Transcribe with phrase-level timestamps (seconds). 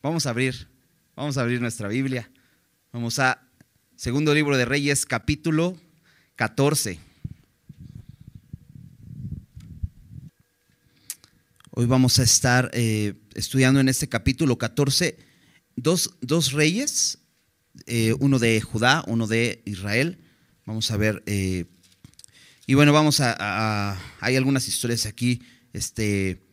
[0.00, 0.68] Vamos a abrir,
[1.16, 2.30] vamos a abrir nuestra Biblia.
[2.92, 3.42] Vamos a
[3.96, 5.76] Segundo Libro de Reyes, capítulo
[6.36, 7.00] 14.
[11.72, 15.18] Hoy vamos a estar eh, estudiando en este capítulo 14
[15.74, 17.18] dos, dos reyes,
[17.86, 20.18] eh, uno de Judá, uno de Israel.
[20.64, 21.64] Vamos a ver, eh,
[22.68, 25.42] y bueno, vamos a, hay algunas historias aquí,
[25.72, 26.47] este,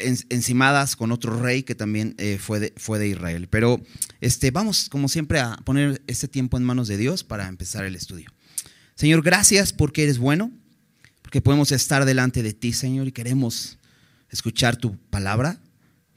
[0.00, 3.48] encimadas con otro rey que también eh, fue, de, fue de Israel.
[3.48, 3.82] Pero
[4.20, 7.94] este, vamos, como siempre, a poner este tiempo en manos de Dios para empezar el
[7.94, 8.30] estudio.
[8.94, 10.50] Señor, gracias porque eres bueno,
[11.22, 13.78] porque podemos estar delante de ti, Señor, y queremos
[14.30, 15.60] escuchar tu palabra,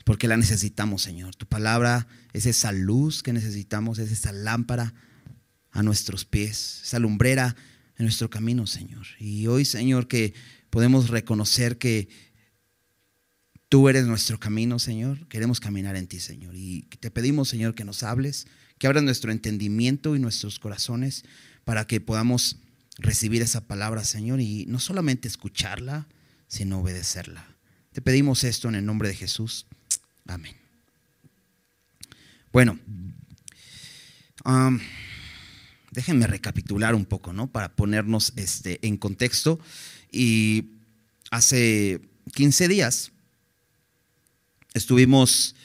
[0.05, 1.35] porque la necesitamos, Señor.
[1.35, 4.93] Tu palabra es esa luz que necesitamos, es esa lámpara
[5.71, 7.55] a nuestros pies, esa lumbrera
[7.97, 9.05] en nuestro camino, Señor.
[9.19, 10.33] Y hoy, Señor, que
[10.69, 12.07] podemos reconocer que
[13.69, 15.27] Tú eres nuestro camino, Señor.
[15.27, 16.55] Queremos caminar en ti, Señor.
[16.55, 18.47] Y te pedimos, Señor, que nos hables,
[18.79, 21.23] que abras nuestro entendimiento y nuestros corazones
[21.65, 22.57] para que podamos
[22.97, 26.07] recibir esa palabra, Señor, y no solamente escucharla,
[26.47, 27.45] sino obedecerla.
[27.93, 29.67] Te pedimos esto en el nombre de Jesús.
[30.25, 30.55] Amén.
[32.51, 32.79] Bueno,
[35.91, 37.51] déjenme recapitular un poco, ¿no?
[37.51, 39.59] Para ponernos este, en contexto.
[40.11, 40.71] Y
[41.29, 42.01] hace
[42.33, 43.11] 15 días
[44.73, 45.55] Estuvimos,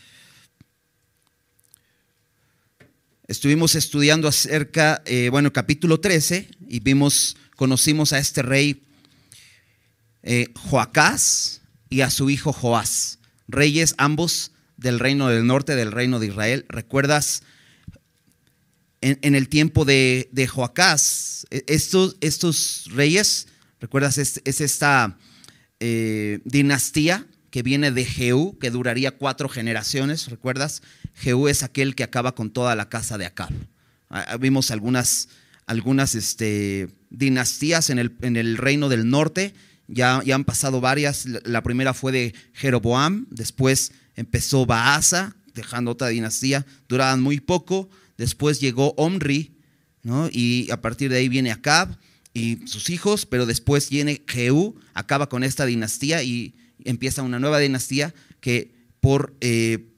[3.26, 8.82] estuvimos estudiando acerca, eh, bueno, capítulo 13, y vimos, conocimos a este rey
[10.22, 11.60] eh, Joacás
[11.90, 16.64] y a su hijo Joás, reyes ambos del reino del norte, del reino de Israel.
[16.68, 17.42] ¿Recuerdas?
[19.02, 23.48] En, el tiempo de, Joacás, e, estos, estos reyes,
[23.80, 24.16] ¿recuerdas?
[24.16, 25.18] Es, esta
[25.78, 30.82] eh, dinastía que viene de Jehú, que duraría cuatro generaciones, ¿recuerdas?
[31.14, 33.52] Jehú es aquel que acaba con toda la casa de Acab.
[34.10, 35.28] Ah, ah, vimos algunas,
[35.64, 39.54] algunas este, dinastías en el, en el, reino del norte,
[39.86, 41.26] ya, ya, han pasado varias.
[41.44, 47.88] La primera fue de Jeroboam, después empezó Baasa, dejando otra dinastía, duraban muy poco.
[48.18, 49.52] Después llegó Omri,
[50.02, 50.28] ¿no?
[50.28, 51.96] y a partir de ahí viene Acab
[52.32, 57.58] y sus hijos, pero después viene Jehú, acaba con esta dinastía y empieza una nueva
[57.58, 59.92] dinastía que por eh,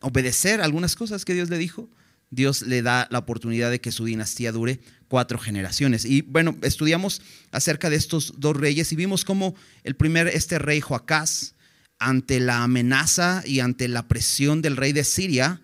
[0.00, 1.88] obedecer algunas cosas que Dios le dijo,
[2.30, 6.04] Dios le da la oportunidad de que su dinastía dure cuatro generaciones.
[6.04, 9.54] Y bueno, estudiamos acerca de estos dos reyes y vimos cómo
[9.84, 11.54] el primer, este rey Joacás,
[11.98, 15.62] ante la amenaza y ante la presión del rey de Siria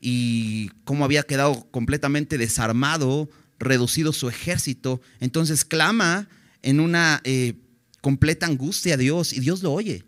[0.00, 3.28] y cómo había quedado completamente desarmado,
[3.58, 6.28] reducido su ejército, entonces clama
[6.62, 7.54] en una eh,
[8.02, 10.04] completa angustia a Dios y Dios lo oye.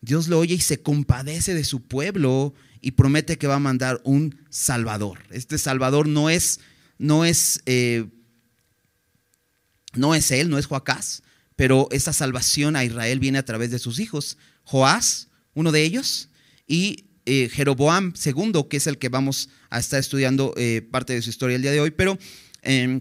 [0.00, 4.00] Dios lo oye y se compadece de su pueblo y promete que va a mandar
[4.02, 5.20] un Salvador.
[5.30, 6.58] Este Salvador no es,
[6.98, 8.06] no es, eh,
[9.94, 11.22] no es él, no es Joacás,
[11.54, 14.36] pero esa salvación a Israel viene a través de sus hijos.
[14.64, 16.30] Joás, uno de ellos,
[16.66, 21.22] y eh, Jeroboam II, que es el que vamos a estar estudiando eh, parte de
[21.22, 22.18] su historia el día de hoy, pero
[22.62, 23.00] em,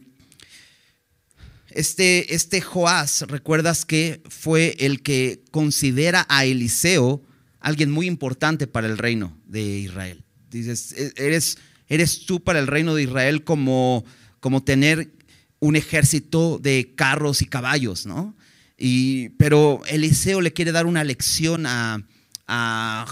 [1.73, 7.23] este, este Joás, recuerdas que fue el que considera a Eliseo
[7.59, 10.23] alguien muy importante para el reino de Israel.
[10.49, 14.03] Dices, e, eres, eres tú para el reino de Israel como,
[14.39, 15.13] como tener
[15.59, 18.35] un ejército de carros y caballos, ¿no?
[18.77, 22.03] Y, pero Eliseo le quiere dar una lección a,
[22.47, 23.05] a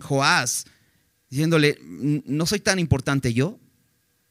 [0.00, 0.66] Joás,
[1.28, 3.58] diciéndole, no soy tan importante yo,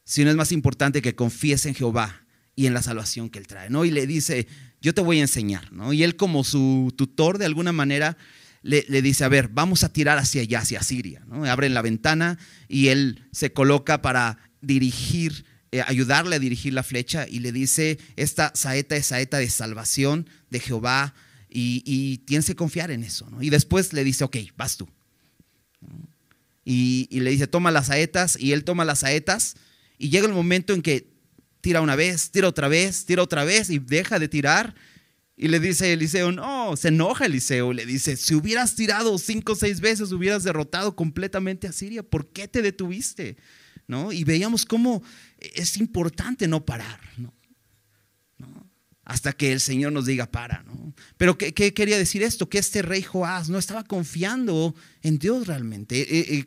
[0.06, 2.25] sino es más importante que confíes en Jehová
[2.59, 3.86] y en la salvación que él trae, ¿no?
[3.86, 4.46] Y le dice,
[4.81, 5.94] yo te voy a enseñar, ¿no?
[5.94, 8.18] Y él como su tutor de alguna manera
[8.64, 11.46] le, dice, a ver, vamos a tirar hacia allá, hacia Siria, ¿no?
[11.46, 12.38] Abren la ventana
[12.68, 17.98] y él se coloca para dirigir, eh, ayudarle a dirigir la flecha y le dice,
[18.18, 21.14] esta saeta es saeta de salvación de Jehová
[21.50, 23.42] y, tienes que confiar en eso, ¿no?
[23.42, 24.90] Y después le dice, ok, vas tú.
[26.66, 29.56] Y, y le dice, toma las saetas y él toma las saetas
[29.98, 31.08] y llega el momento en que
[31.61, 34.75] tira una vez, tira otra vez, tira otra vez y deja de tirar.
[35.35, 39.56] Y le dice Eliseo, no, se enoja Eliseo, le dice, si hubieras tirado cinco o
[39.56, 43.38] seis veces, hubieras derrotado completamente a Siria, ¿por qué te detuviste?
[43.88, 44.11] ¿No?
[44.11, 45.01] Y veíamos cómo
[45.38, 47.33] es importante no parar, ¿no?
[49.06, 50.94] Hasta que el Señor nos diga para, ¿no?
[51.17, 52.47] Pero ¿qué, quería decir esto?
[52.47, 56.01] Que este rey Joás no estaba confiando en Dios realmente.
[56.01, 56.45] Eh, eh,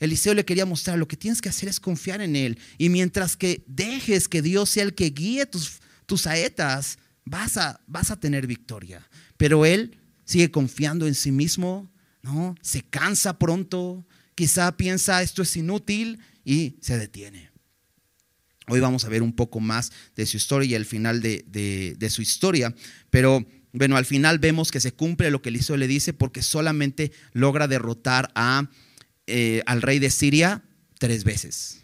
[0.00, 2.58] Eliseo le quería mostrar, lo que tienes que hacer es confiar en Él.
[2.78, 7.80] Y mientras que dejes que Dios sea el que guíe tus, tus saetas, vas a,
[7.86, 9.08] vas a tener victoria.
[9.36, 11.90] Pero Él sigue confiando en sí mismo,
[12.22, 12.54] ¿no?
[12.60, 17.50] Se cansa pronto, quizá piensa esto es inútil y se detiene.
[18.68, 22.20] Hoy vamos a ver un poco más de su historia y el final de, su
[22.20, 22.74] historia,
[23.10, 27.12] pero bueno, al final vemos que se cumple lo que Eliseo le dice porque solamente
[27.32, 28.68] logra derrotar a,
[29.28, 30.64] eh, al rey de Siria
[30.98, 31.82] tres veces.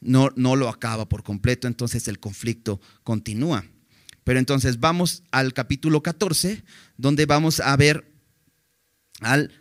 [0.00, 3.64] No, no lo acaba por completo, entonces el conflicto continúa.
[4.24, 6.64] Pero entonces vamos al capítulo 14,
[6.96, 8.12] donde vamos a ver
[9.20, 9.52] al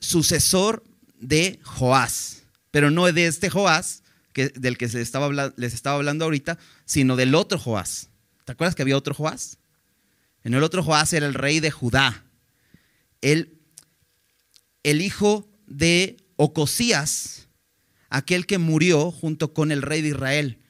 [0.00, 0.84] sucesor
[1.20, 4.02] de Joás, pero no de este Joás
[4.32, 8.10] que, del que les estaba, les estaba hablando ahorita, sino del otro Joás.
[8.44, 9.58] ¿Te acuerdas que había otro Joás?
[10.42, 12.24] En el otro Joás era el rey de Judá,
[13.20, 13.57] el,
[14.82, 17.48] el hijo de Ocosías,
[18.10, 20.60] aquel que murió junto con el rey de Israel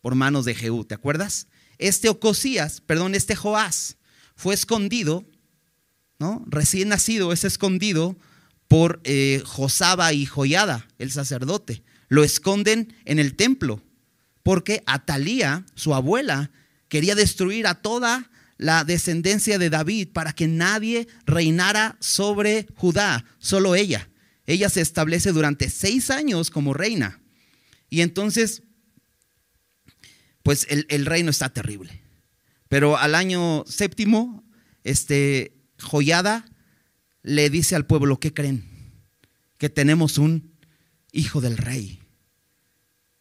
[0.00, 1.48] por manos de Jehú, ¿te acuerdas?
[1.78, 3.96] este Ocosías, perdón, este Joás,
[4.36, 5.24] fue escondido,
[6.18, 6.44] ¿no?
[6.46, 8.16] Recién nacido es escondido
[8.68, 11.82] por eh, Josaba y Joyada, el sacerdote.
[12.08, 13.82] Lo esconden en el templo,
[14.42, 16.50] porque Atalía, su abuela,
[16.88, 23.74] quería destruir a toda la descendencia de David para que nadie reinara sobre Judá, solo
[23.74, 24.08] ella.
[24.46, 27.20] Ella se establece durante seis años como reina.
[27.88, 28.62] Y entonces
[30.44, 32.02] pues el, reino está terrible.
[32.68, 34.44] Pero al año séptimo,
[34.84, 36.44] este, Joyada
[37.22, 38.70] le dice al pueblo, ¿qué creen?
[39.56, 40.54] Que tenemos un
[41.12, 42.02] hijo del rey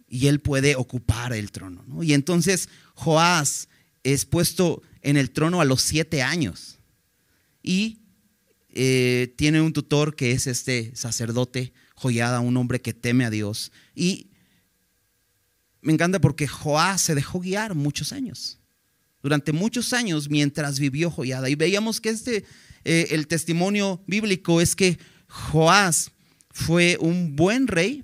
[0.06, 2.04] y él puede ocupar el trono.
[2.04, 3.70] Y entonces Joás
[4.04, 6.80] es puesto en el trono a los siete años
[7.62, 8.00] y
[8.70, 13.72] eh, tiene un tutor que es este sacerdote Joyada, un hombre que teme a Dios.
[13.94, 14.32] Y
[15.82, 18.60] me encanta porque Joás se dejó guiar muchos años.
[19.22, 21.50] Durante muchos años mientras vivió Joyada.
[21.50, 22.46] Y veíamos que este,
[22.84, 24.98] eh, el testimonio bíblico es que
[25.28, 26.12] Joás
[26.50, 28.04] fue un buen rey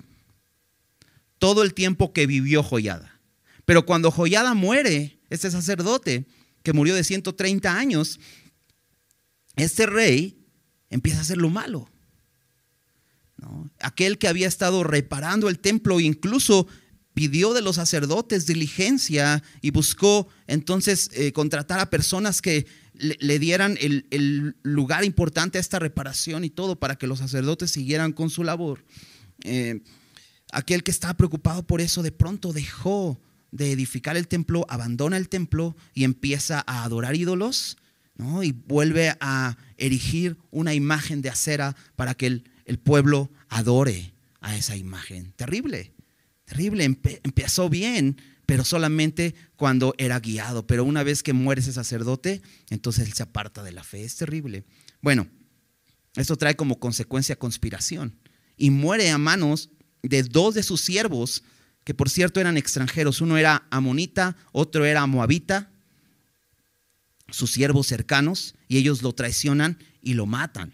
[1.38, 3.20] todo el tiempo que vivió Joyada.
[3.64, 6.26] Pero cuando Joyada muere, este sacerdote
[6.62, 8.20] que murió de 130 años,
[9.56, 10.46] este rey
[10.90, 11.88] empieza a hacer lo malo.
[13.80, 16.66] Aquel que había estado reparando el templo, incluso
[17.14, 23.78] pidió de los sacerdotes diligencia y buscó entonces eh, contratar a personas que le, dieran
[23.80, 28.44] el, lugar importante a esta reparación y todo para que los sacerdotes siguieran con su
[28.44, 28.84] labor.
[29.44, 29.80] Eh,
[30.52, 33.18] aquel que estaba preocupado por eso de pronto dejó
[33.52, 37.76] de edificar el templo, abandona el templo y empieza a adorar ídolos
[38.42, 44.56] y vuelve a erigir una imagen de acera para que el, el pueblo adore a
[44.56, 45.32] esa imagen.
[45.32, 45.92] Terrible.
[46.44, 50.66] Terrible, empezó bien, pero solamente cuando era guiado.
[50.66, 54.04] Pero una vez que muere ese sacerdote, entonces él se aparta de la fe.
[54.04, 54.64] Es terrible.
[55.00, 55.28] Bueno,
[56.16, 58.18] esto trae como consecuencia conspiración.
[58.56, 59.70] Y muere a manos
[60.02, 61.44] de dos de sus siervos,
[61.84, 63.20] que por cierto eran extranjeros.
[63.20, 65.70] Uno era amonita, otro era moabita,
[67.30, 70.72] sus siervos cercanos, y ellos lo traicionan y lo matan.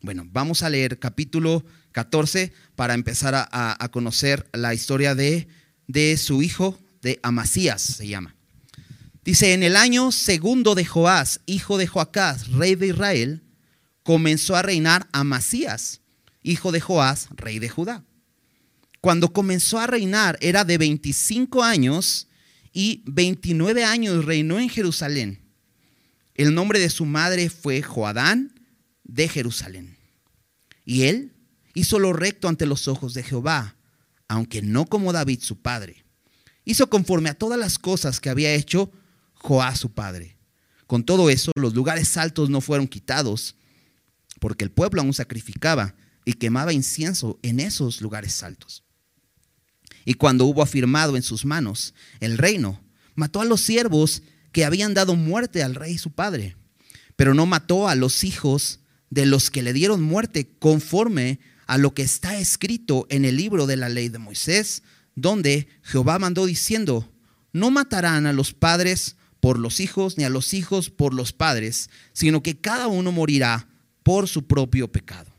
[0.00, 5.46] Bueno, vamos a leer capítulo 14 para empezar a, conocer la historia de,
[5.86, 8.34] de su hijo, de Amasías se llama.
[9.24, 13.42] Dice, en el año segundo de Joás, hijo de Joacás, rey de Israel,
[14.02, 16.00] comenzó a reinar Amasías,
[16.42, 18.04] hijo de Joás, rey de Judá.
[19.02, 22.28] Cuando comenzó a reinar era de 25 años
[22.72, 25.42] y 29 años reinó en Jerusalén.
[26.36, 28.54] El nombre de su madre fue Joadán
[29.02, 29.96] de Jerusalén.
[30.84, 31.32] Y él
[31.74, 33.74] hizo lo recto ante los ojos de Jehová,
[34.28, 36.04] aunque no como David su padre.
[36.64, 38.92] Hizo conforme a todas las cosas que había hecho
[39.34, 40.36] Joá su padre.
[40.86, 43.56] Con todo eso, los lugares altos no fueron quitados,
[44.38, 48.84] porque el pueblo aún sacrificaba y quemaba incienso en esos lugares altos.
[50.04, 52.80] Y cuando hubo afirmado en sus manos el reino,
[53.14, 56.56] mató a los siervos que habían dado muerte al rey su padre,
[57.16, 58.80] pero no mató a los hijos
[59.10, 63.66] de los que le dieron muerte conforme a lo que está escrito en el libro
[63.66, 64.82] de la ley de Moisés,
[65.14, 67.10] donde Jehová mandó diciendo,
[67.52, 71.90] no matarán a los padres por los hijos, ni a los hijos por los padres,
[72.12, 73.68] sino que cada uno morirá
[74.02, 75.30] por su propio pecado.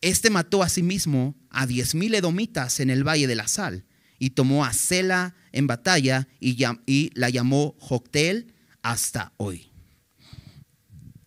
[0.00, 3.84] Este mató a sí mismo a diez mil edomitas en el valle de la sal,
[4.18, 9.70] y tomó a Sela en batalla y, la llamó Joctel hasta hoy.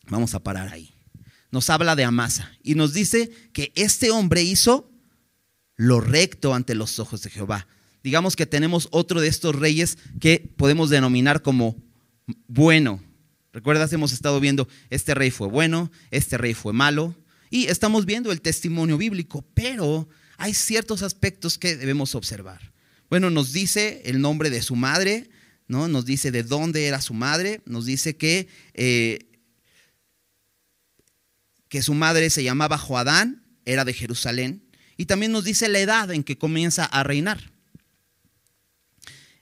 [0.07, 0.93] Vamos a parar ahí
[1.51, 4.89] nos habla de Amasa y nos dice que este hombre hizo
[5.75, 7.67] lo recto ante los ojos de Jehová.
[8.03, 11.75] Digamos que tenemos otro de estos reyes que podemos denominar como
[12.47, 13.01] bueno,
[13.53, 17.15] Recuerdas, hemos estado viendo, este rey fue bueno, este rey fue malo,
[17.51, 22.71] y estamos viendo el testimonio bíblico, pero hay ciertos aspectos que debemos observar.
[23.09, 25.29] Bueno, nos dice el nombre de su madre,
[25.67, 25.89] ¿no?
[25.89, 29.27] Nos dice de dónde era su madre, nos dice que, eh,
[31.67, 34.63] que su madre se llamaba Joadán, era de Jerusalén,
[34.95, 37.51] y también nos dice la edad en que comienza a reinar.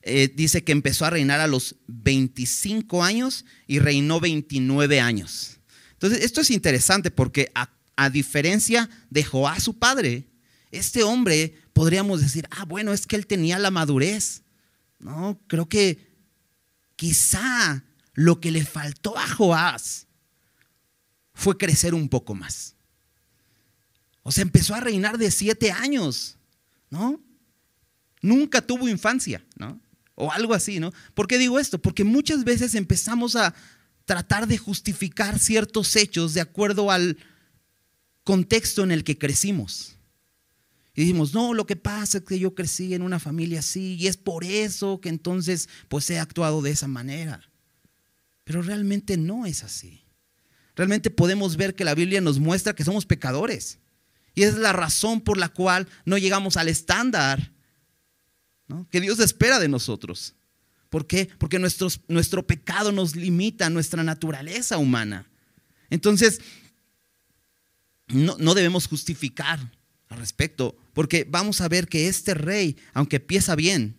[0.02, 5.60] Eh, dice que empezó a reinar a los 25 años y reinó 29 años.
[5.92, 7.70] Entonces, esto es interesante porque a,
[8.04, 10.28] a diferencia de Joás, su padre,
[10.72, 14.44] este hombre podríamos decir, ah, bueno, es que él tenía la madurez.
[15.00, 16.08] No, creo que
[16.96, 20.08] quizá lo que le faltó a Joás
[21.34, 22.76] fue crecer un poco más.
[24.24, 26.38] O sea, empezó a reinar de siete años,
[26.90, 27.22] ¿no?
[28.22, 29.80] Nunca tuvo infancia, ¿no?
[30.20, 30.94] o algo así, ¿no?
[31.14, 31.80] ¿Por qué digo esto?
[31.80, 33.56] Porque muchas veces empezamos a
[34.06, 37.18] tratar de justificar ciertos hechos de acuerdo al
[38.30, 39.96] contexto en el que crecimos.
[40.94, 44.06] Y decimos, no, lo que pasa es que yo crecí en una familia así y
[44.06, 47.42] es por eso que entonces pues he actuado de esa manera.
[48.44, 50.04] Pero realmente no es así.
[50.76, 53.80] Realmente podemos ver que la Biblia nos muestra que somos pecadores.
[54.36, 57.52] Y es la razón por la cual no llegamos al estándar
[58.92, 60.36] que Dios espera de nosotros.
[60.92, 61.32] ¿Por qué?
[61.40, 65.28] Porque nuestro pecado nos limita nuestra naturaleza humana.
[65.90, 66.42] Entonces,
[68.10, 69.60] no, no debemos justificar
[70.10, 73.96] al respecto, porque vamos a ver que este rey, aunque empieza bien,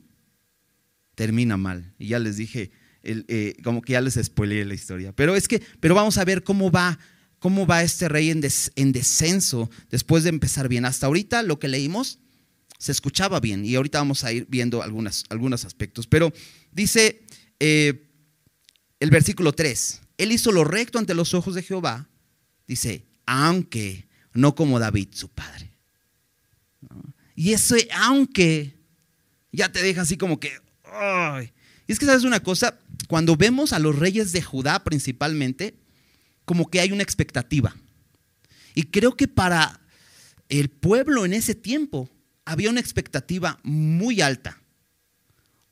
[1.14, 1.94] termina mal.
[1.98, 5.12] Y ya les dije, eh, como que ya les spoileé la historia.
[5.12, 6.98] Pero es que, pero vamos a ver cómo va,
[7.38, 8.42] cómo va este rey en,
[8.76, 10.84] en descenso después de empezar bien.
[10.84, 12.18] Hasta ahorita lo que leímos
[12.78, 13.64] se escuchaba bien.
[13.64, 16.06] Y ahorita vamos a ir viendo algunos aspectos.
[16.06, 16.32] Pero
[16.72, 17.22] dice
[17.60, 18.08] eh,
[18.98, 22.08] el versículo 3, Él hizo lo recto ante los ojos de Jehová,
[22.66, 25.72] dice, aunque no como David, su padre.
[27.34, 28.76] Y ese aunque
[29.52, 30.52] ya te deja así como que...
[31.86, 35.74] Y es que sabes una cosa, cuando vemos a los reyes de Judá principalmente,
[36.44, 37.76] como que hay una expectativa.
[38.74, 39.80] Y creo que para
[40.48, 42.10] el pueblo en ese tiempo,
[42.44, 44.60] había una expectativa muy alta.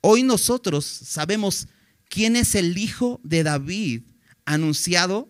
[0.01, 1.69] Hoy nosotros sabemos
[2.09, 4.03] quién es el hijo de David
[4.45, 5.29] anunciado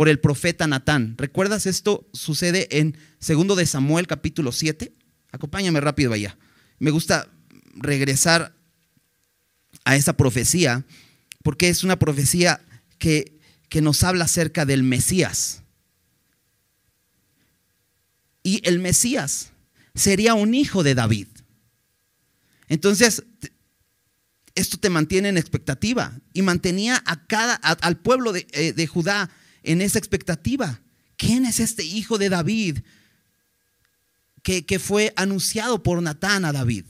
[0.00, 1.14] por el profeta Natán.
[1.18, 4.94] ¿Recuerdas esto sucede en 2 de Samuel capítulo 7?
[5.30, 6.38] Acompáñame rápido allá.
[6.78, 7.28] Me gusta
[7.74, 8.56] regresar
[9.84, 10.86] a esa profecía
[11.42, 12.62] porque es una profecía
[12.96, 13.38] que,
[13.68, 15.64] que nos habla acerca del Mesías.
[18.42, 19.52] Y el Mesías
[19.94, 21.26] sería un hijo de David.
[22.68, 23.22] Entonces,
[24.54, 29.30] esto te mantiene en expectativa y mantenía a cada, al pueblo de, eh, de, Judá
[29.62, 30.80] en esa expectativa.
[31.16, 32.78] ¿Quién es este hijo de David
[34.42, 36.84] que, fue anunciado por Natán a David?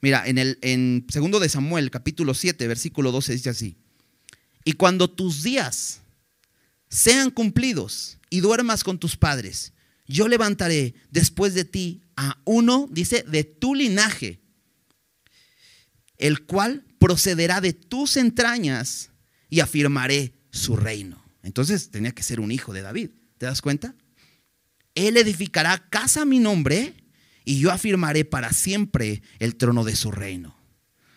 [0.00, 3.76] Mira, en el segundo de Samuel, capítulo 7, versículo 12 dice así:
[4.64, 6.00] Y cuando tus días
[6.88, 9.72] sean cumplidos y duermas con tus padres,
[10.06, 14.40] yo levantaré después de ti a uno, dice, de tu linaje,
[16.18, 19.10] el cual procederá de tus entrañas
[19.48, 21.21] y afirmaré su reino.
[21.42, 23.94] Entonces tenía que ser un hijo de David, ¿te das cuenta?
[24.94, 26.94] Él edificará casa a mi nombre
[27.44, 30.56] y yo afirmaré para siempre el trono de su reino.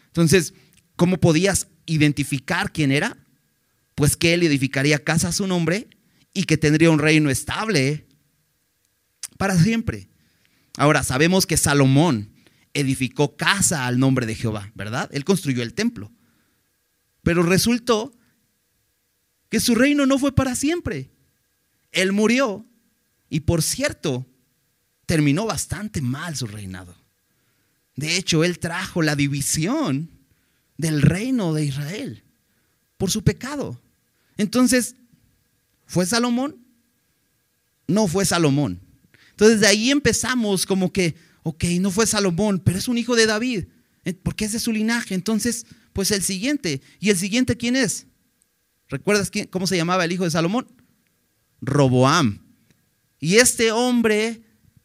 [0.07, 0.53] Entonces,
[0.95, 3.17] ¿cómo podías identificar quién era?
[3.93, 5.87] Pues que él edificaría casa a su nombre
[6.33, 8.07] y que tendría un reino estable
[9.37, 10.09] para siempre.
[10.77, 12.33] Ahora, sabemos que Salomón
[12.73, 15.09] edificó casa al nombre de Jehová, ¿verdad?
[15.13, 16.11] Él construyó el templo.
[17.23, 18.13] Pero resultó
[19.55, 21.09] que su reino no fue para siempre.
[21.93, 22.65] Él murió
[23.29, 24.25] y por cierto,
[25.05, 26.93] terminó bastante mal su reinado.
[27.95, 30.09] De hecho, él trajo la división
[30.75, 32.25] del reino de Israel
[32.97, 33.81] por su pecado.
[34.35, 34.97] Entonces,
[35.85, 36.57] ¿fue Salomón?
[37.87, 38.81] No fue Salomón.
[39.29, 43.25] Entonces de ahí empezamos como que, ok, no fue Salomón, pero es un hijo de
[43.25, 43.67] David,
[44.03, 45.15] eh, porque es de su linaje.
[45.15, 46.81] Entonces, pues el siguiente.
[46.99, 48.05] ¿Y el siguiente quién es?
[48.89, 50.67] ¿Recuerdas quién, cómo se llamaba el hijo de Salomón?
[51.61, 52.39] Roboam.
[53.19, 54.41] Y este hombre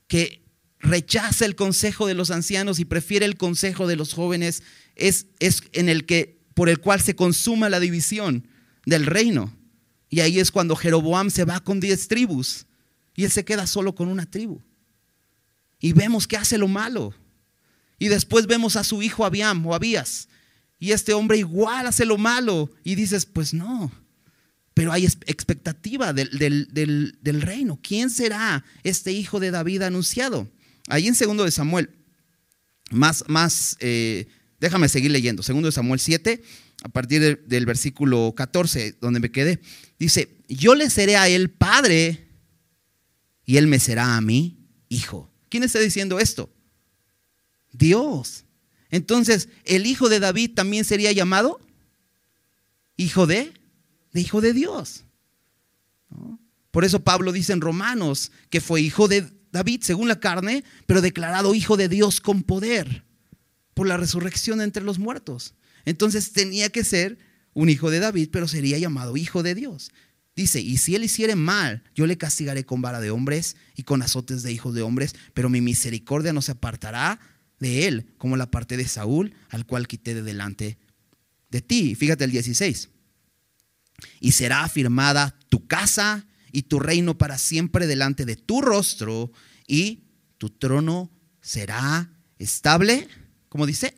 [0.07, 0.43] que
[0.79, 4.63] rechaza el consejo de los ancianos y prefiere el consejo de los jóvenes
[4.97, 8.49] es, es en el que por el cual se consuma la división
[8.87, 9.55] del reino.
[10.09, 12.67] Y ahí es cuando Jeroboam se va con diez tribus
[13.15, 14.61] y él se queda solo con una tribu.
[15.79, 17.15] Y vemos que hace lo malo.
[17.99, 20.29] Y después vemos a su hijo Abiam o Abías.
[20.81, 22.73] Y este hombre igual hace lo malo.
[22.83, 23.93] Y dices, pues no,
[24.75, 27.79] pero hay expectativa del, reino.
[27.83, 30.51] ¿Quién será este hijo de David anunciado?
[30.89, 31.91] Ahí en segundo de Samuel,
[32.91, 34.27] más, más eh,
[34.59, 36.43] déjame seguir leyendo, segundo de Samuel 7,
[36.83, 39.61] a partir del versículo 14, donde me quedé,
[39.99, 42.27] dice, yo le seré a él padre
[43.45, 45.31] y él me será a mí hijo.
[45.49, 46.53] ¿Quién está diciendo esto?
[47.73, 48.45] Dios.
[48.91, 51.61] Entonces, ¿el hijo de David también sería llamado
[52.97, 53.53] hijo de
[54.19, 55.05] hijo de Dios.
[56.71, 61.01] Por eso Pablo dice en Romanos que fue hijo de David según la carne, pero
[61.01, 63.05] declarado hijo de Dios con poder
[63.75, 65.55] por la resurrección entre los muertos.
[65.85, 67.19] Entonces tenía que ser
[67.53, 69.91] un hijo de David, pero sería llamado hijo de Dios.
[70.37, 74.03] Dice, y si él hiciere mal, yo le castigaré con vara de hombres y con
[74.03, 77.21] azotes de hijos de hombres, pero mi misericordia no se apartará
[77.61, 80.79] de él, como la parte de Saúl, al cual quité de delante
[81.51, 81.95] de ti.
[81.95, 82.89] Fíjate el 16
[84.21, 89.31] y será afirmada tu casa y tu reino para siempre delante de tu rostro
[89.67, 90.05] y
[90.39, 93.09] tu trono será estable,
[93.49, 93.97] como dice,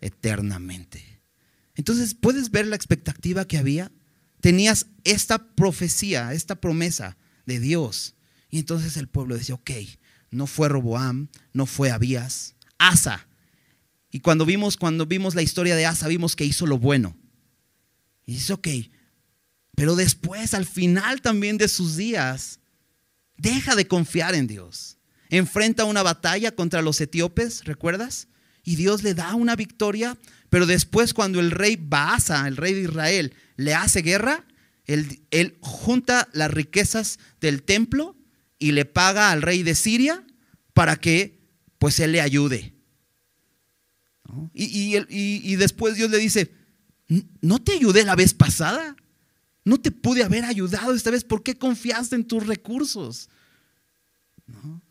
[0.00, 1.20] eternamente.
[1.74, 3.92] Entonces, ¿puedes ver la expectativa que había?
[4.40, 7.16] Tenías esta profecía, esta promesa
[7.46, 8.14] de Dios.
[8.50, 9.70] Y entonces el pueblo decía, ok,
[10.30, 12.56] no fue Roboam, no fue Abías,
[12.88, 13.26] Asa.
[14.10, 17.16] Y cuando vimos, cuando vimos la historia de Asa, vimos que hizo lo bueno.
[18.26, 18.68] Y dice, ok,
[19.74, 22.60] pero después, al final también de sus días,
[23.36, 24.98] deja de confiar en Dios.
[25.30, 28.28] Enfrenta una batalla contra los etíopes, ¿recuerdas?
[28.64, 30.18] Y Dios le da una victoria,
[30.50, 34.46] pero después cuando el rey Baasa, el rey de Israel, le hace guerra,
[34.84, 38.16] él, junta las riquezas del templo
[38.58, 40.24] y le paga al rey de Siria
[40.74, 41.40] para que
[41.78, 42.71] pues él le ayude.
[44.54, 46.52] Y, y después Dios le dice,
[47.40, 48.96] ¿no te ayudé la vez pasada?
[49.64, 51.24] No te pude haber ayudado esta vez.
[51.24, 53.28] ¿Por qué confiaste en tus recursos?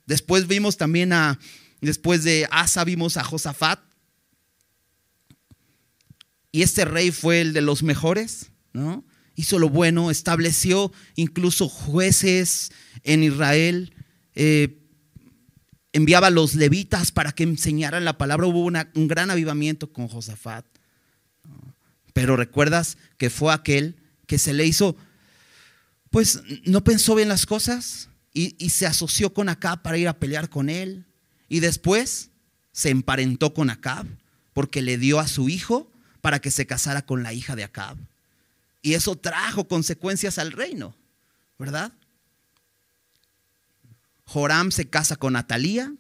[0.06, 1.40] Después vimos también a,
[1.82, 3.80] después de Asa vimos a Josafat.
[6.51, 9.06] Y este rey fue el de los mejores, ¿no?
[9.36, 12.72] Hizo lo bueno, estableció incluso jueces
[13.04, 13.94] en Israel,
[14.36, 14.80] eh,
[15.94, 18.48] enviaba a los levitas para que enseñaran la palabra.
[18.48, 20.66] Hubo un gran avivamiento con Josafat.
[22.14, 24.96] Pero recuerdas que fue aquel que se le hizo,
[26.10, 30.50] pues no pensó bien las cosas y, se asoció con Acab para ir a pelear
[30.50, 31.06] con él.
[31.50, 32.30] Y después
[32.72, 34.06] se emparentó con Acab
[34.54, 37.98] porque le dio a su hijo para que se casara con la hija de Acab.
[38.82, 40.96] Y eso trajo consecuencias al reino,
[41.58, 41.94] ¿verdad?
[44.31, 45.94] Joram se casa con Atalía,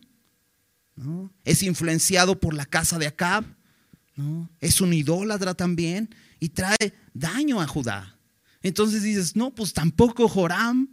[1.43, 3.43] es influenciado por la casa de Acab,
[4.61, 8.17] es un idólatra también y trae daño a Judá.
[8.61, 10.87] Entonces dices, no, pues tampoco Joram.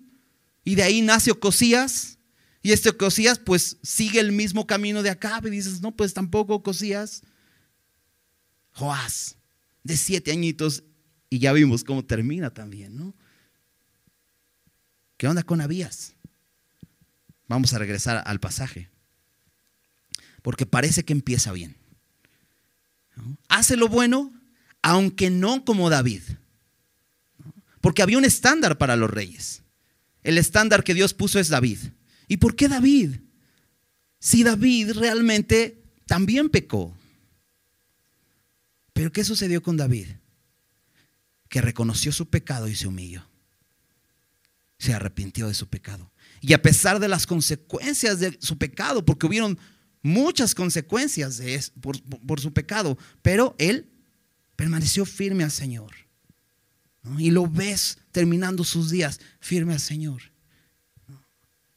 [0.64, 2.18] Y de ahí nace Ocosías.
[2.62, 5.40] Y este Ocosías pues sigue el mismo camino de acá.
[5.44, 7.22] Y dices, no, pues tampoco Ocosías.
[8.72, 9.36] Joás,
[9.84, 10.82] de siete añitos.
[11.30, 13.14] Y ya vimos cómo termina también, ¿no?
[15.18, 16.14] ¿Qué onda con Abías?
[17.48, 18.90] Vamos a regresar al pasaje.
[20.42, 21.76] Porque parece que empieza bien.
[23.48, 24.32] Hace lo bueno,
[24.82, 26.22] aunque no como David.
[27.80, 29.62] Porque había un estándar para los reyes.
[30.22, 31.78] El estándar que Dios puso es David.
[32.28, 33.16] ¿Y por qué David?
[34.20, 36.94] Si David realmente también pecó.
[38.92, 40.08] Pero ¿qué sucedió con David?
[41.48, 43.26] Que reconoció su pecado y se humilló.
[44.78, 46.12] Se arrepintió de su pecado.
[46.40, 49.58] Y a pesar de las consecuencias de su pecado, porque hubieron
[50.02, 51.40] muchas consecuencias
[51.80, 53.90] por, su pecado, pero él
[54.56, 55.92] permaneció firme al Señor.
[57.18, 60.22] Y lo ves terminando sus días firme al Señor.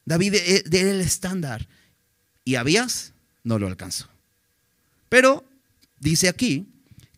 [0.06, 1.68] David era el estándar.
[2.44, 4.10] Y Abías no lo alcanzó.
[5.10, 5.46] Pero
[6.00, 6.68] dice aquí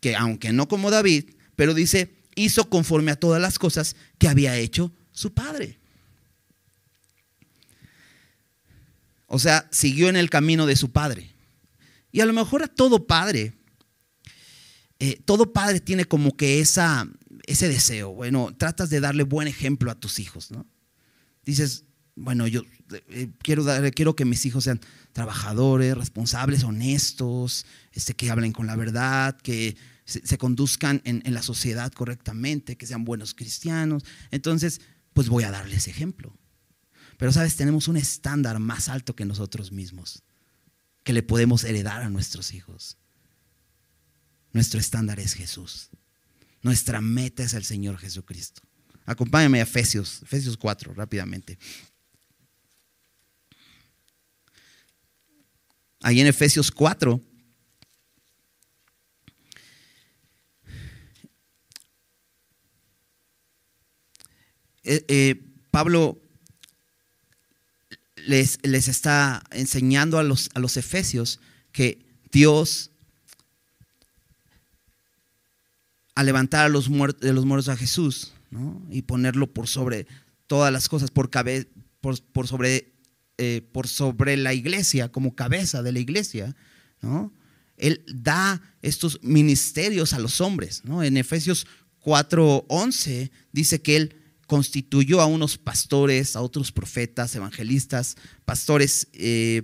[0.00, 4.56] que aunque no como David, pero dice, hizo conforme a todas las cosas que había
[4.58, 5.78] hecho su padre.
[9.34, 11.28] O sea, siguió en el camino de su padre.
[12.12, 13.52] Y a lo mejor a todo padre,
[15.00, 17.08] eh, todo padre tiene como que esa,
[17.44, 20.64] ese deseo, bueno, tratas de darle buen ejemplo a tus hijos, ¿no?
[21.44, 21.82] Dices,
[22.14, 22.62] bueno, yo
[23.08, 24.80] eh, quiero, quiero que mis hijos sean
[25.12, 31.42] trabajadores, responsables, honestos, este, que hablen con la verdad, que se, conduzcan en, en, la
[31.42, 34.04] sociedad correctamente, que sean buenos cristianos.
[34.30, 34.80] Entonces,
[35.12, 36.38] pues voy a darles ejemplo.
[37.24, 37.56] Pero, ¿sabes?
[37.56, 40.22] Tenemos un estándar más alto que nosotros mismos,
[41.02, 42.98] que le podemos heredar a nuestros hijos.
[44.52, 45.88] Nuestro estándar es Jesús.
[46.60, 48.60] Nuestra meta es el Señor Jesucristo.
[49.06, 51.58] Acompáñame a Efesios, Efesios 4, rápidamente.
[56.02, 57.18] Ahí en Efesios 4.
[64.82, 66.20] Eh, eh, Pablo
[68.26, 71.40] les, está enseñando a los, a los efesios
[71.72, 72.90] que Dios,
[76.14, 78.32] al levantar a los muertos, de los muertos a Jesús
[78.90, 80.06] y ponerlo por sobre
[80.46, 81.30] todas las cosas, por,
[82.00, 82.92] por, por sobre,
[83.38, 86.54] eh, por sobre la iglesia, como cabeza de la iglesia,
[87.00, 87.32] ¿no?
[87.76, 90.82] Él da estos ministerios a los hombres.
[90.84, 91.02] ¿no?
[91.02, 91.66] En Efesios
[92.04, 99.62] 4:11 dice que Él constituyó a unos pastores, a otros profetas, evangelistas, pastores, eh,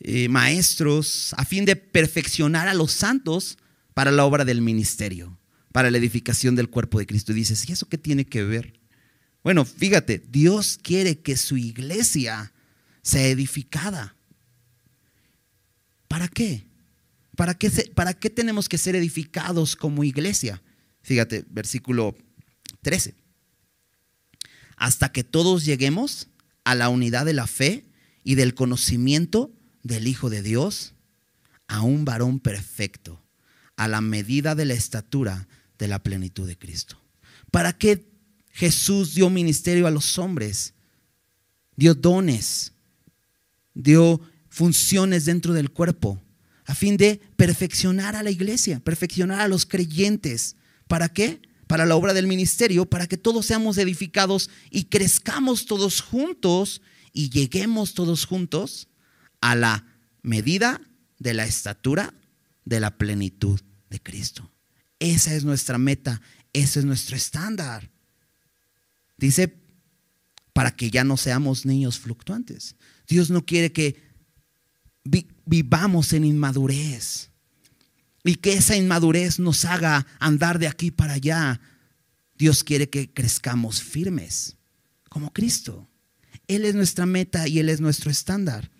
[0.00, 3.58] eh, maestros, a fin de perfeccionar a los santos
[3.94, 5.38] para la obra del ministerio,
[5.72, 7.32] para la edificación del cuerpo de Cristo.
[7.32, 8.80] Y dices, ¿y eso qué tiene que ver?
[9.42, 12.52] Bueno, fíjate, Dios quiere que su iglesia
[13.02, 14.16] sea edificada.
[16.08, 16.66] ¿Para qué?
[17.36, 20.62] ¿Para qué, ¿Para qué tenemos que ser edificados como iglesia?
[21.02, 22.16] Fíjate, versículo
[22.82, 23.19] 13
[24.80, 26.28] hasta que todos lleguemos
[26.64, 27.84] a la unidad de la fe
[28.24, 30.94] y del conocimiento del Hijo de Dios,
[31.68, 33.22] a un varón perfecto,
[33.76, 35.46] a la medida de la estatura
[35.78, 36.98] de la plenitud de Cristo.
[37.50, 38.06] ¿Para qué
[38.52, 40.72] Jesús dio ministerio a los hombres?
[41.76, 42.72] Dio dones,
[43.74, 46.22] dio funciones dentro del cuerpo,
[46.64, 50.56] a fin de perfeccionar a la iglesia, perfeccionar a los creyentes.
[50.88, 51.42] ¿Para qué?
[51.70, 57.30] Para la obra del ministerio, para que todos seamos edificados y crezcamos todos juntos y
[57.30, 58.88] lleguemos todos juntos
[59.40, 59.86] a la
[60.20, 60.80] medida
[61.20, 62.12] de la estatura
[62.64, 64.50] de la plenitud de Cristo.
[64.98, 66.20] Esa es nuestra meta,
[66.52, 67.88] ese es nuestro estándar.
[69.16, 69.56] Dice,
[70.52, 72.74] para que ya no seamos niños fluctuantes.
[73.06, 73.94] Dios no quiere que
[75.44, 77.29] vivamos en inmadurez
[78.24, 81.60] y que esa inmadurez nos haga andar de aquí para allá.
[82.34, 84.56] Dios quiere que crezcamos firmes,
[85.08, 85.88] como Cristo.
[86.46, 88.70] Él es nuestra meta y Él es nuestro estándar.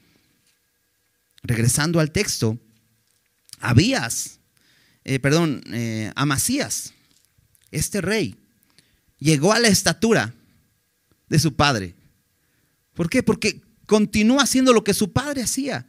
[1.42, 2.58] Regresando al texto,
[3.60, 4.40] Abías,
[5.04, 6.92] eh, perdón, eh, Amasías,
[7.70, 8.36] este rey,
[9.18, 10.34] llegó a la estatura
[11.28, 11.94] de su padre.
[12.94, 13.22] ¿Por qué?
[13.22, 15.86] Porque continuó haciendo lo que su padre hacía.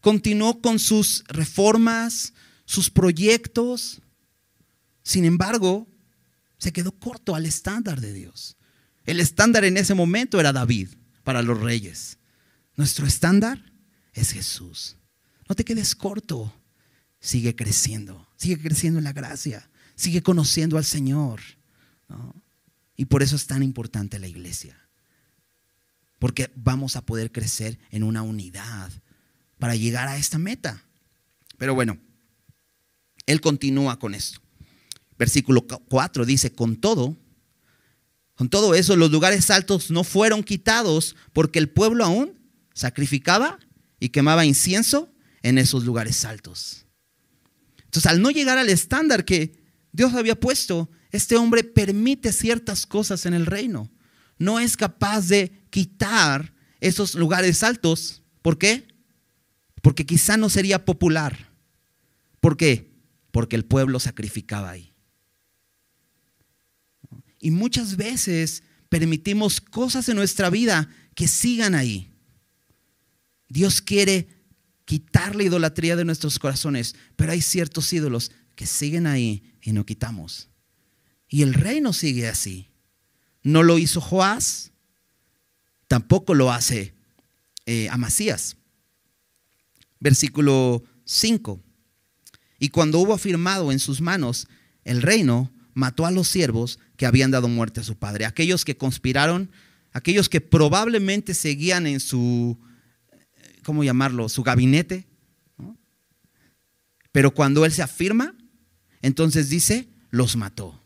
[0.00, 2.32] Continuó con sus reformas,
[2.68, 4.02] sus proyectos.
[5.02, 5.88] Sin embargo,
[6.58, 8.58] se quedó corto al estándar de Dios.
[9.06, 10.90] El estándar en ese momento era David
[11.24, 12.18] para los reyes.
[12.76, 13.72] Nuestro estándar
[14.12, 14.96] es Jesús.
[15.48, 16.54] No te quedes corto.
[17.20, 18.28] Sigue creciendo.
[18.36, 19.70] Sigue creciendo en la gracia.
[19.96, 21.40] Sigue conociendo al Señor.
[22.96, 24.78] Y por eso es tan importante la iglesia.
[26.18, 28.92] Porque vamos a poder crecer en una unidad
[29.58, 30.82] para llegar a esta meta.
[31.56, 31.98] Pero bueno,
[33.28, 34.40] él continúa con esto.
[35.18, 37.16] Versículo 4 dice, con todo,
[38.34, 42.38] con todo eso, los lugares altos no fueron quitados porque el pueblo aún
[42.72, 43.58] sacrificaba
[44.00, 45.12] y quemaba incienso
[45.42, 46.86] en esos lugares altos.
[47.84, 49.60] Entonces, al no llegar al estándar que
[49.92, 53.90] Dios había puesto, este hombre permite ciertas cosas en el reino.
[54.38, 58.22] No es capaz de quitar esos lugares altos.
[58.40, 58.88] ¿Por qué?
[59.82, 61.52] Porque quizá no sería popular.
[62.40, 62.87] ¿Por qué?
[63.38, 64.92] Porque el pueblo sacrificaba ahí.
[67.38, 72.10] Y muchas veces permitimos cosas en nuestra vida que sigan ahí.
[73.48, 74.26] Dios quiere
[74.84, 79.86] quitar la idolatría de nuestros corazones, pero hay ciertos ídolos que siguen ahí y no
[79.86, 80.48] quitamos.
[81.28, 82.72] Y el reino sigue así.
[83.44, 84.72] No lo hizo Joás,
[85.86, 86.92] tampoco lo hace
[87.66, 88.56] eh, Amasías.
[90.00, 91.62] Versículo 5.
[92.58, 94.48] Y cuando hubo firmado en sus manos
[94.84, 98.26] el reino, mató a los siervos que habían dado muerte a su padre.
[98.26, 99.50] Aquellos que conspiraron,
[99.92, 102.58] aquellos que probablemente seguían en su,
[103.62, 105.06] ¿cómo llamarlo?, su gabinete.
[107.12, 108.34] Pero cuando él se afirma,
[109.02, 110.82] entonces dice, los mató.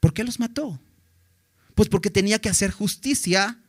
[0.00, 0.80] ¿Por qué los mató?
[1.74, 3.62] Pues porque tenía que hacer justicia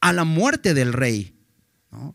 [0.00, 1.34] a la muerte del rey.
[1.90, 2.14] ¿no?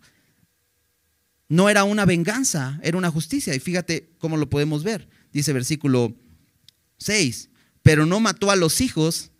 [1.51, 3.53] No era una venganza, era una justicia.
[3.53, 5.09] Y fíjate cómo lo podemos ver.
[5.33, 6.15] Dice versículo
[6.97, 7.49] 6,
[7.81, 9.31] pero no mató a los hijos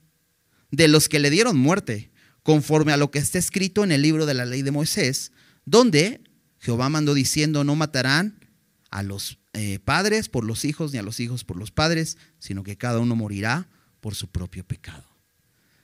[0.72, 2.12] de los que le dieron muerte,
[2.44, 5.32] conforme a lo que está escrito en el libro de la ley de Moisés,
[5.64, 6.22] donde
[6.60, 8.46] Jehová mandó diciendo, no matarán
[8.90, 12.64] a los eh, padres por los hijos, ni a los hijos por los padres, sino
[12.64, 13.70] que cada uno morirá
[14.02, 15.06] por su propio pecado.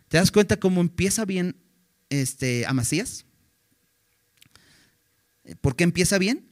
[0.09, 1.55] ¿Te das cuenta cómo empieza bien
[2.09, 3.26] este, Amasías?
[5.55, 6.47] ¿Por qué empieza bien?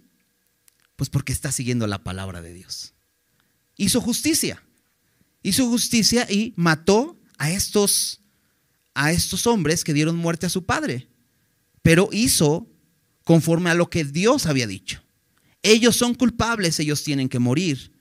[0.95, 2.93] Pues porque está siguiendo la palabra de Dios.
[3.77, 4.63] Hizo justicia.
[5.43, 8.21] Hizo justicia y mató a estos,
[8.93, 11.08] a estos hombres que dieron muerte a su padre.
[11.81, 12.67] Pero hizo
[13.23, 15.03] conforme a lo que Dios había dicho.
[15.62, 17.91] Ellos son culpables, ellos tienen que morir.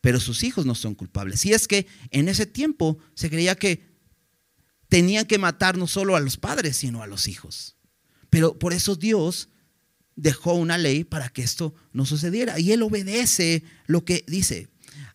[0.00, 1.44] Pero sus hijos no son culpables.
[1.44, 3.84] Y es que en ese tiempo se creía que
[4.88, 7.76] tenían que matar no solo a los padres, sino a los hijos.
[8.30, 9.48] Pero por eso Dios
[10.16, 12.58] dejó una ley para que esto no sucediera.
[12.58, 14.68] Y él obedece lo que dice,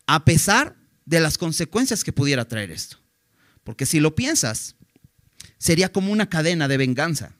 [0.06, 2.98] a pesar de las consecuencias que pudiera traer esto.
[3.64, 4.76] Porque si lo piensas,
[5.58, 7.36] sería como una cadena de venganza.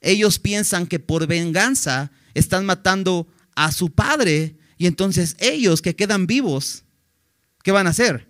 [0.00, 6.26] Ellos piensan que por venganza están matando a su padre y entonces ellos que quedan
[6.26, 6.84] vivos,
[7.62, 8.28] ¿qué van a hacer?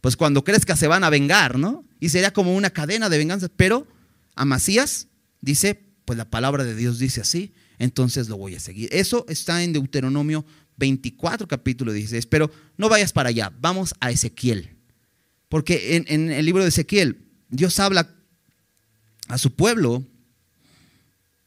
[0.00, 1.84] Pues cuando crezca se van a vengar, ¿no?
[2.00, 3.48] Y sería como una cadena de venganza.
[3.54, 3.86] Pero
[4.34, 5.08] Amasías
[5.40, 8.88] dice, pues la palabra de Dios dice así, entonces lo voy a seguir.
[8.92, 10.44] Eso está en Deuteronomio
[10.76, 12.26] 24, capítulo 16.
[12.26, 14.70] Pero no vayas para allá, vamos a Ezequiel.
[15.48, 18.14] Porque en, en el libro de Ezequiel, Dios habla
[19.28, 20.04] a su pueblo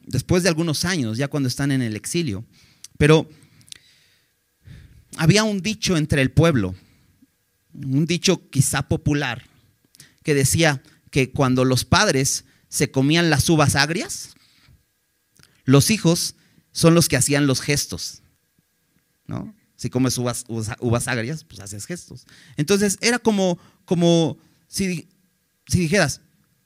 [0.05, 2.45] después de algunos años, ya cuando están en el exilio.
[2.97, 3.29] Pero
[5.17, 6.75] había un dicho entre el pueblo,
[7.73, 9.43] un dicho quizá popular,
[10.23, 14.35] que decía que cuando los padres se comían las uvas agrias,
[15.65, 16.35] los hijos
[16.71, 18.21] son los que hacían los gestos.
[19.27, 19.53] ¿no?
[19.75, 22.25] Si comes uvas, uvas, agrias, pues haces gestos.
[22.55, 25.09] Entonces era como, como si,
[25.67, 26.21] si dijeras,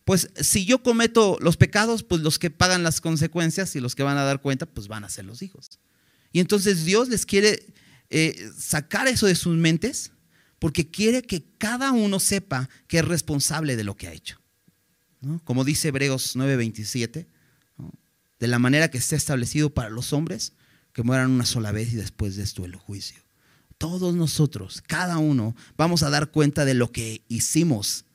[0.06, 4.04] pues si yo cometo los pecados, pues los que pagan las consecuencias y los que
[4.04, 5.80] van a dar cuenta, pues van a ser los hijos.
[6.32, 7.66] Y entonces Dios les quiere
[8.10, 10.12] eh, sacar eso de sus mentes
[10.60, 14.40] porque quiere que cada uno sepa que es responsable de lo que ha hecho.
[15.44, 17.28] Como dice Hebreos 9:27,
[18.40, 20.54] de la manera que está establecido para los hombres,
[20.94, 23.22] que mueran una sola vez y después de esto el juicio.
[23.78, 28.06] Todos nosotros, cada uno, vamos a dar cuenta de lo que hicimos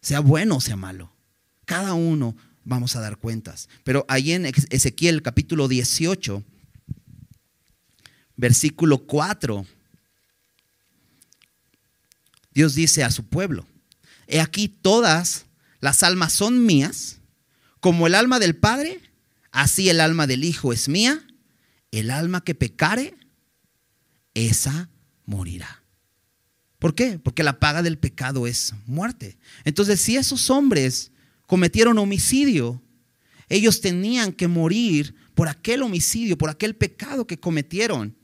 [0.00, 1.12] sea bueno o sea malo.
[1.64, 3.68] Cada uno vamos a dar cuentas.
[3.84, 6.44] Pero ahí en Ezequiel capítulo 18,
[8.36, 9.66] versículo 4,
[12.52, 13.66] Dios dice a su pueblo,
[14.26, 15.46] he aquí todas
[15.80, 17.17] las almas son mías,
[17.80, 19.00] como el alma del Padre,
[19.50, 21.26] así el alma del Hijo es mía,
[21.90, 23.14] el alma que pecare,
[24.34, 24.90] esa
[25.24, 25.82] morirá.
[26.78, 27.18] ¿Por qué?
[27.18, 29.36] Porque la paga del pecado es muerte.
[29.64, 31.10] Entonces, si esos hombres
[31.46, 32.82] cometieron homicidio,
[33.48, 38.16] ellos tenían que morir por aquel homicidio, por aquel pecado que cometieron,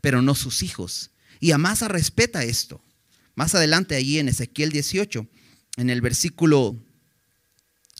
[0.00, 1.10] pero no sus hijos.
[1.38, 2.82] Y Amasa respeta esto.
[3.34, 5.28] Más adelante, allí en Ezequiel 18,
[5.76, 6.76] en el versículo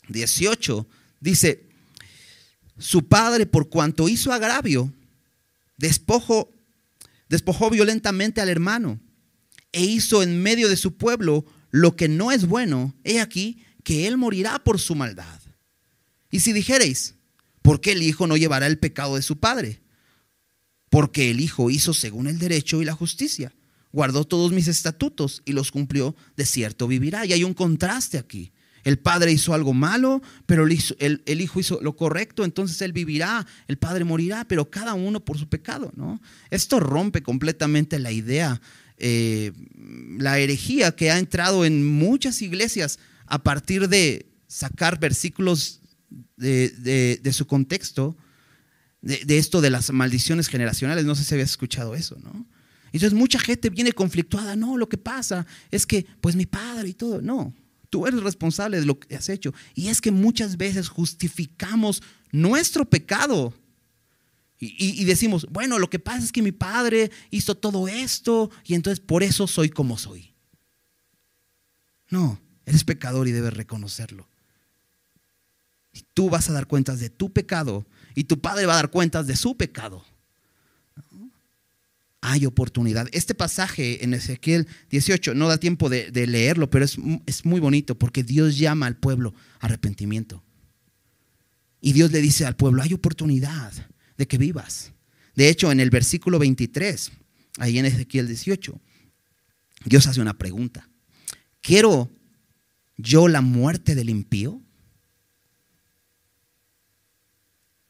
[0.08, 0.88] 18,
[1.20, 1.68] dice,
[2.78, 4.92] su padre por cuanto hizo agravio,
[5.76, 6.50] despojó,
[7.28, 8.98] despojó violentamente al hermano
[9.72, 14.06] e hizo en medio de su pueblo lo que no es bueno, he aquí que
[14.06, 15.40] él morirá por su maldad.
[16.30, 17.14] Y si dijereis,
[17.62, 19.80] ¿por qué el Hijo no llevará el pecado de su Padre?
[20.88, 23.52] Porque el Hijo hizo según el derecho y la justicia,
[23.92, 27.26] guardó todos mis estatutos y los cumplió, de cierto vivirá.
[27.26, 28.52] Y hay un contraste aquí.
[28.84, 33.76] El padre hizo algo malo, pero el, hijo hizo lo correcto, entonces él vivirá, el
[33.76, 36.20] padre morirá, pero cada uno por su pecado, ¿no?
[36.50, 38.60] Esto rompe completamente la idea
[39.02, 39.52] eh,
[40.18, 45.80] la herejía que ha entrado en muchas iglesias a partir de sacar versículos
[46.36, 48.14] de, su contexto,
[49.00, 51.06] de, esto de las maldiciones generacionales.
[51.06, 52.46] No sé si habías escuchado eso, ¿no?
[52.92, 56.94] Entonces mucha gente viene conflictuada, no, lo que pasa es que, pues mi padre y
[56.94, 57.54] todo, no,
[57.90, 59.52] tú eres responsable de lo que has hecho.
[59.74, 63.52] Y es que muchas veces justificamos nuestro pecado
[64.62, 69.00] y, decimos, bueno, lo que pasa es que mi padre hizo todo esto y entonces
[69.00, 70.34] por eso soy como soy.
[72.10, 74.28] No, eres pecador y debes reconocerlo.
[76.12, 79.26] Tú vas a dar cuentas de tu pecado y tu padre va a dar cuentas
[79.26, 80.04] de su pecado.
[82.22, 83.08] Hay oportunidad.
[83.12, 87.98] Este pasaje en Ezequiel 18 no da tiempo de, leerlo, pero es, es muy bonito
[87.98, 90.42] porque Dios llama al pueblo a arrepentimiento.
[91.80, 93.72] Y Dios le dice al pueblo, hay oportunidad
[94.18, 94.92] de que vivas.
[95.34, 97.10] De hecho, en el versículo 23,
[97.58, 98.78] ahí en Ezequiel 18,
[99.86, 100.88] Dios hace una pregunta.
[101.60, 102.10] ¿Quiero
[102.96, 104.60] yo la muerte del impío?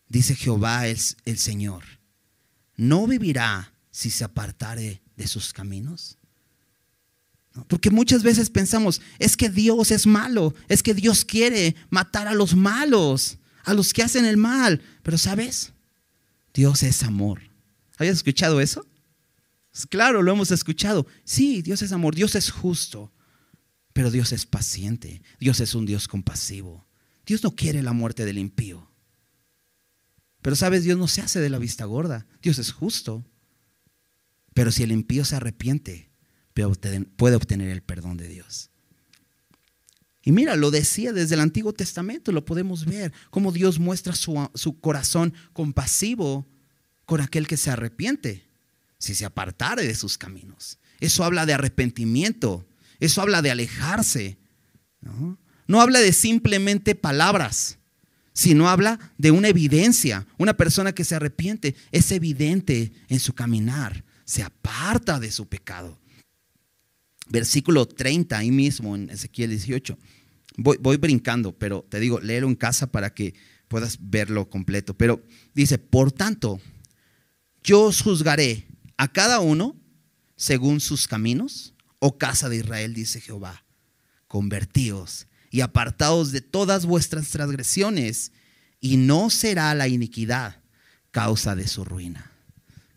[0.09, 1.85] Dice Jehová el, el Señor,
[2.77, 6.18] ¿no vivirá si se apartare de sus caminos?
[7.66, 12.35] Porque muchas veces pensamos, es que Dios es malo, es que Dios quiere matar a
[12.35, 14.81] los malos, a los que hacen el mal.
[15.03, 15.72] Pero sabes,
[16.55, 17.42] Dios es amor.
[17.98, 18.87] ¿Habías escuchado eso?
[19.72, 21.07] Pues claro, lo hemos escuchado.
[21.24, 23.12] Sí, Dios es amor, Dios es justo,
[23.92, 26.87] pero Dios es paciente, Dios es un Dios compasivo.
[27.26, 28.90] Dios no quiere la muerte del impío.
[30.42, 33.24] Pero sabes, Dios no se hace de la vista gorda, Dios es justo.
[34.55, 36.11] Pero si el impío se arrepiente,
[37.17, 38.71] puede obtener el perdón de Dios.
[40.23, 44.79] Y mira, lo decía desde el Antiguo Testamento, lo podemos ver, cómo Dios muestra su,
[44.81, 46.47] corazón compasivo
[47.07, 48.47] con aquel que se arrepiente,
[48.99, 50.79] si se apartare de sus caminos.
[51.01, 52.67] Eso habla de arrepentimiento,
[52.99, 54.39] eso habla de alejarse.
[55.67, 57.79] no habla de simplemente palabras,
[58.35, 60.27] sino habla de una evidencia.
[60.37, 65.99] Una persona que se arrepiente es evidente en su caminar, se aparta de su pecado
[67.31, 69.97] versículo 30, ahí mismo en Ezequiel 18.
[70.57, 73.35] Voy, voy brincando, pero te digo, léelo en casa para que
[73.69, 74.95] puedas verlo completo.
[74.95, 76.61] Pero dice, por tanto,
[77.62, 78.66] yo os juzgaré
[78.97, 79.77] a cada uno
[80.37, 83.64] según sus caminos, oh casa de Israel, dice Jehová.
[84.27, 88.33] Convertíos y apartaos de todas vuestras transgresiones,
[88.81, 90.62] y no será la iniquidad
[91.11, 92.31] causa de su ruina.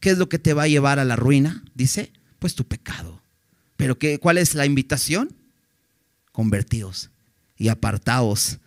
[0.04, 1.63] ¿Qué es lo que te va a llevar a la ruina?
[1.76, 3.24] Dice, pues tu pecado.
[3.78, 5.34] Pero qué, ¿cuál es la invitación?
[6.34, 7.10] Convertíos
[7.56, 8.60] y apartaos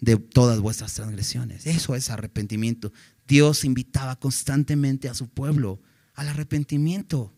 [0.00, 1.64] de todas vuestras transgresiones.
[1.64, 2.92] Eso es arrepentimiento.
[3.28, 5.80] Dios invitaba constantemente a su pueblo
[6.14, 7.32] al arrepentimiento.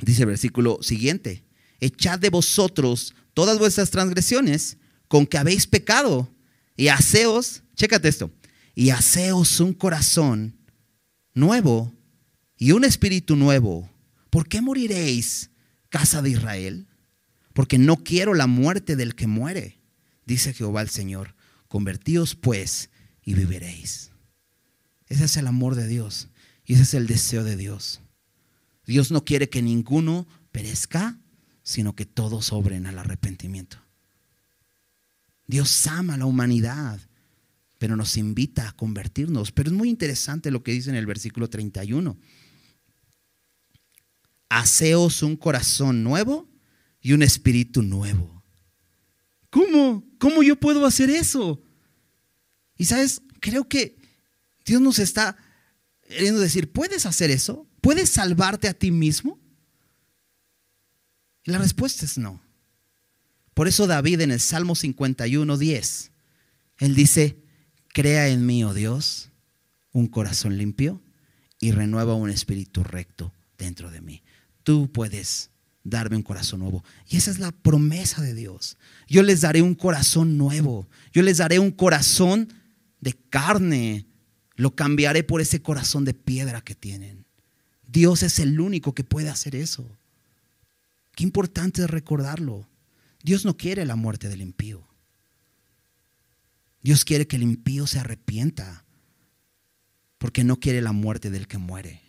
[0.00, 1.44] Dice el versículo siguiente,
[1.78, 6.34] echad de vosotros todas vuestras transgresiones con que habéis pecado
[6.76, 8.32] y haceos, chécate esto,
[8.74, 10.55] y haceos un corazón
[11.36, 11.94] nuevo
[12.56, 13.88] y un espíritu nuevo
[14.30, 15.50] ¿por qué moriréis,
[15.88, 16.88] casa de Israel?
[17.52, 19.80] Porque no quiero la muerte del que muere,
[20.26, 21.34] dice Jehová el Señor.
[21.68, 22.90] Convertíos pues
[23.22, 24.10] y viviréis.
[25.06, 26.28] Ese es el amor de Dios
[26.64, 28.00] y ese es el deseo de Dios.
[28.84, 31.18] Dios no quiere que ninguno perezca,
[31.62, 33.78] sino que todos obren al arrepentimiento.
[35.46, 37.00] Dios ama a la humanidad,
[37.78, 39.52] pero nos invita a convertirnos.
[39.52, 42.18] Pero es muy interesante lo que dice en el versículo 31
[44.48, 46.48] haceos un corazón nuevo
[47.00, 48.42] y un espíritu nuevo.
[49.50, 50.04] ¿Cómo?
[50.18, 51.62] ¿Cómo yo puedo hacer eso?
[52.76, 53.96] Y sabes, creo que
[54.64, 55.36] Dios nos está
[56.08, 57.66] queriendo decir, ¿puedes hacer eso?
[57.80, 59.38] ¿Puedes salvarte a ti mismo?
[61.44, 62.42] Y la respuesta es no.
[63.54, 66.10] Por eso David en el Salmo 51, 10,
[66.78, 67.42] él dice,
[67.96, 69.30] crea en mí, oh Dios,
[69.92, 71.00] un corazón limpio
[71.58, 74.22] y renueva un espíritu recto dentro de mí
[74.66, 75.50] tú puedes
[75.84, 76.82] darme un corazón nuevo.
[77.08, 78.76] Y esa es la promesa de Dios.
[79.06, 80.88] Yo les daré un corazón nuevo.
[81.12, 82.52] Yo les daré un corazón
[83.00, 84.06] de carne.
[84.56, 87.26] Lo cambiaré por ese corazón de piedra que tienen.
[87.86, 89.88] Dios es el único que puede hacer eso.
[91.14, 92.68] Qué importante recordarlo.
[93.22, 94.84] Dios no quiere la muerte del impío.
[96.86, 98.84] Dios quiere que el impío se arrepienta
[100.18, 102.00] porque no quiere la muerte del que muere.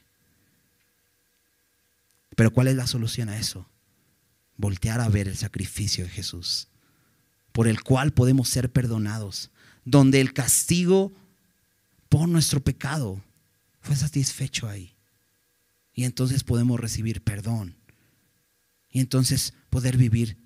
[2.35, 3.67] Pero ¿cuál es la solución a eso?
[4.55, 6.67] Voltear a ver el sacrificio de Jesús,
[7.53, 9.49] por el cual podemos ser perdonados,
[9.83, 11.11] donde el castigo
[12.07, 13.23] por nuestro pecado
[13.81, 14.95] fue satisfecho ahí.
[15.91, 17.77] Y entonces podemos recibir perdón.
[18.91, 20.37] Y entonces poder vivir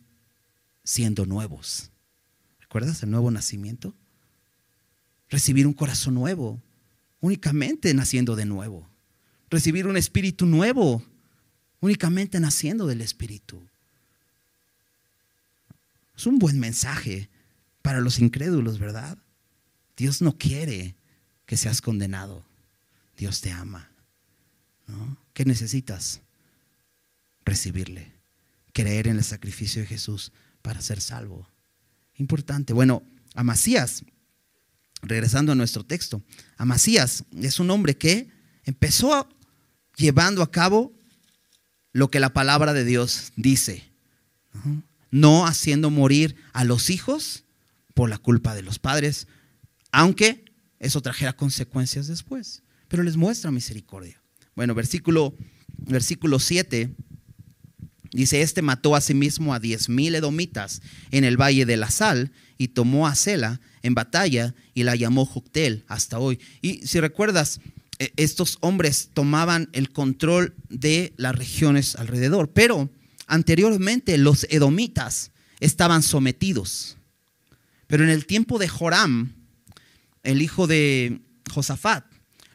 [0.85, 1.91] siendo nuevos.
[2.61, 3.93] ¿Recuerdas el nuevo nacimiento?
[5.31, 6.61] Recibir un corazón nuevo,
[7.21, 8.87] únicamente naciendo de nuevo.
[9.49, 11.03] Recibir un espíritu nuevo,
[11.79, 13.61] únicamente naciendo del Espíritu.
[16.15, 17.29] Es un buen mensaje
[17.81, 19.17] para los incrédulos, ¿verdad?
[19.97, 20.95] Dios no quiere
[21.45, 22.45] que seas condenado.
[23.17, 23.89] Dios te ama.
[25.33, 26.21] ¿Qué necesitas?
[27.45, 28.11] Recibirle.
[28.73, 30.31] Creer en el sacrificio de Jesús
[30.61, 31.47] para ser salvo.
[32.15, 32.73] Importante.
[32.73, 33.03] Bueno,
[33.33, 34.03] Amasías,
[35.01, 36.21] regresando a nuestro texto,
[36.57, 38.29] Amasías es un hombre que
[38.63, 39.27] empezó
[39.95, 40.93] llevando a cabo
[41.93, 43.83] lo que la palabra de Dios dice.
[45.09, 47.43] No haciendo morir a los hijos
[47.93, 49.27] por la culpa de los padres,
[49.91, 50.45] aunque
[50.79, 52.63] eso trajera consecuencias después.
[52.87, 54.21] Pero les muestra misericordia.
[54.55, 55.35] Bueno, versículo,
[55.77, 56.95] versículo 7
[58.13, 60.81] dice, este mató a sí mismo a diez mil edomitas
[61.11, 65.25] en el valle de la sal y tomó a Sela en batalla y la llamó
[65.25, 66.39] Juctel hasta hoy.
[66.61, 67.59] Y si recuerdas,
[67.99, 72.51] e, estos hombres tomaban el control de las regiones alrededor.
[72.51, 72.89] Pero
[73.27, 76.97] anteriormente los edomitas estaban sometidos.
[77.87, 79.33] Pero en el tiempo de Joram,
[80.23, 81.21] el hijo de
[81.51, 82.05] Josafat,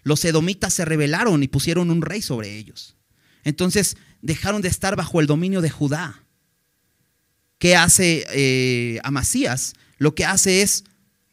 [0.03, 2.97] los edomitas se rebelaron y pusieron un rey sobre ellos.
[3.45, 6.25] Entonces dejaron de estar bajo el dominio de Judá.
[7.59, 9.75] ¿Qué hace eh, Amasías?
[9.99, 10.85] Lo que hace es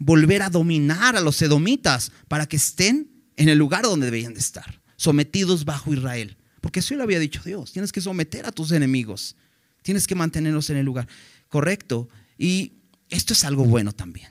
[0.06, 4.40] volver a dominar a los edomitas para que estén en el lugar donde deberían de
[4.40, 6.38] estar, sometidos bajo Israel.
[6.62, 9.36] Porque eso lo había dicho Dios, tienes que someter a tus enemigos,
[9.82, 11.08] tienes que mantenerlos en el lugar
[11.48, 12.10] correcto.
[12.38, 12.74] Y
[13.10, 14.30] esto es algo bueno también.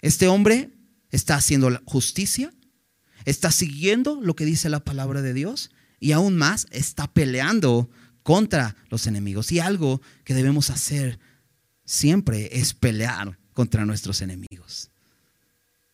[0.00, 0.70] Este hombre
[1.10, 2.52] está haciendo justicia,
[3.24, 7.90] está siguiendo lo que dice la palabra de Dios y aún más está peleando
[8.22, 9.50] contra los enemigos.
[9.50, 11.18] Y algo que debemos hacer
[11.84, 14.90] siempre es pelear contra nuestros enemigos.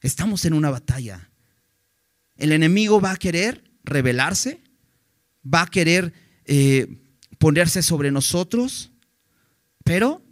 [0.00, 1.30] Estamos en una batalla.
[2.36, 4.62] El enemigo va a querer rebelarse,
[5.44, 6.12] va a querer
[6.46, 6.98] eh,
[7.38, 8.90] ponerse sobre nosotros,
[9.84, 10.22] pero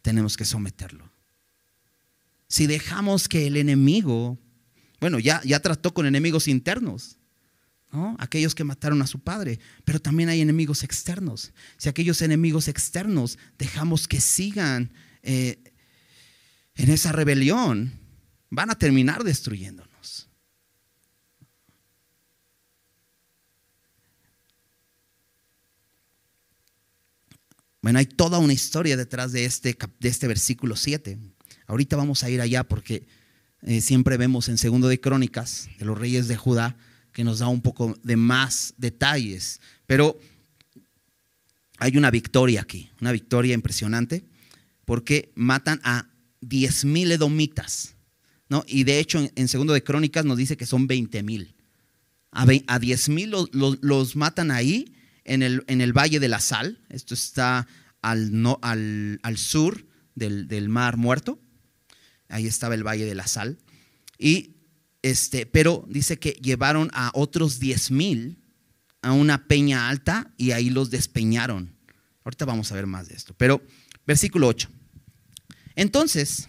[0.00, 1.10] tenemos que someterlo.
[2.48, 4.38] Si dejamos que el enemigo,
[5.00, 7.18] bueno, ya, ya trató con enemigos internos,
[8.18, 11.52] aquellos que mataron a su padre, pero también hay enemigos externos.
[11.76, 14.92] Si aquellos enemigos externos dejamos que sigan
[15.22, 15.71] eh,
[16.74, 17.92] en esa rebelión,
[18.50, 20.28] van a terminar destruyéndonos.
[27.82, 31.18] Bueno, hay toda una historia detrás de este, de este versículo 7.
[31.66, 33.08] Ahorita vamos a ir allá porque
[33.62, 36.76] eh, siempre vemos en Segundo de Crónicas de los reyes de Judá
[37.12, 39.60] que nos da un poco de más detalles.
[39.86, 40.18] Pero
[41.78, 44.24] hay una victoria aquí, una victoria impresionante,
[44.84, 46.11] porque matan a
[46.42, 47.94] 10 mil edomitas.
[48.48, 48.64] ¿no?
[48.66, 51.54] Y de hecho, en, Segundo de Crónicas nos dice que son 20 mil.
[52.30, 56.78] A, a 10 mil los, matan ahí, en el, en el, Valle de la Sal.
[56.90, 57.66] Esto está
[58.02, 58.30] al,
[58.60, 61.40] al, al sur del, del, Mar Muerto.
[62.28, 63.58] Ahí estaba el Valle de la Sal.
[64.18, 64.56] Y
[65.02, 68.38] este, pero dice que llevaron a otros 10 mil
[69.02, 71.74] a una peña alta y ahí los despeñaron.
[72.24, 73.34] Ahorita vamos a ver más de esto.
[73.36, 73.62] Pero,
[74.06, 74.70] versículo 8.
[75.74, 76.48] Entonces,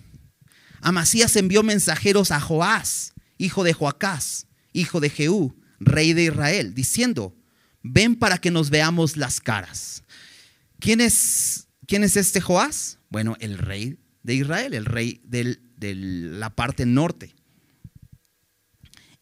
[0.81, 7.35] Amasías envió mensajeros a Joás, hijo de Joacás, hijo de Jehú, rey de Israel, diciendo,
[7.81, 10.03] ven para que nos veamos las caras.
[10.79, 12.99] ¿Quién es, quién es este Joás?
[13.09, 17.35] Bueno, el rey de Israel, el rey de la parte norte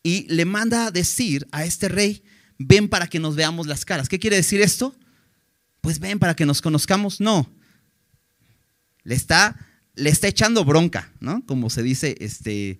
[0.03, 2.23] y le manda decir a este rey,
[2.57, 4.09] ven para que nos veamos las caras.
[4.09, 4.95] ¿Qué quiere decir esto?
[5.81, 7.19] Pues ven para que nos conozcamos.
[7.21, 7.51] No.
[9.03, 9.57] Le está,
[9.95, 11.45] le está echando bronca, ¿no?
[11.45, 12.79] Como se dice, este,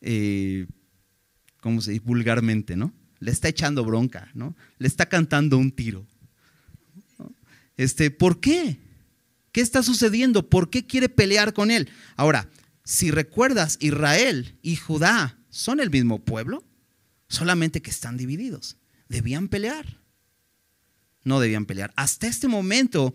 [0.00, 0.66] eh,
[1.60, 2.92] como se dice vulgarmente, ¿no?
[3.20, 4.56] Le está echando bronca, ¿no?
[4.78, 6.06] Le está cantando un tiro.
[7.76, 8.78] Este, ¿por qué?
[9.52, 10.48] ¿Qué está sucediendo?
[10.48, 11.88] ¿Por qué quiere pelear con él?
[12.16, 12.48] Ahora,
[12.84, 16.64] si recuerdas, Israel y Judá son el mismo pueblo,
[17.28, 18.76] solamente que están divididos.
[19.08, 20.00] Debían pelear.
[21.24, 21.92] No debían pelear.
[21.96, 23.14] Hasta este momento,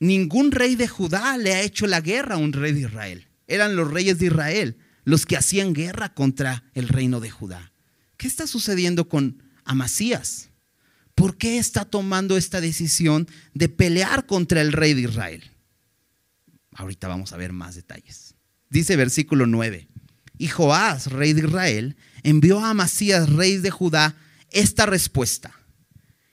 [0.00, 3.28] ningún rey de Judá le ha hecho la guerra a un rey de Israel.
[3.46, 7.72] Eran los reyes de Israel los que hacían guerra contra el reino de Judá.
[8.16, 10.50] ¿Qué está sucediendo con Amasías?
[11.14, 15.50] ¿Por qué está tomando esta decisión de pelear contra el rey de Israel?
[16.72, 18.34] Ahorita vamos a ver más detalles.
[18.68, 19.88] Dice versículo 9.
[20.38, 24.16] Y Joás, rey de Israel, envió a Amasías, rey de Judá,
[24.50, 25.52] esta respuesta.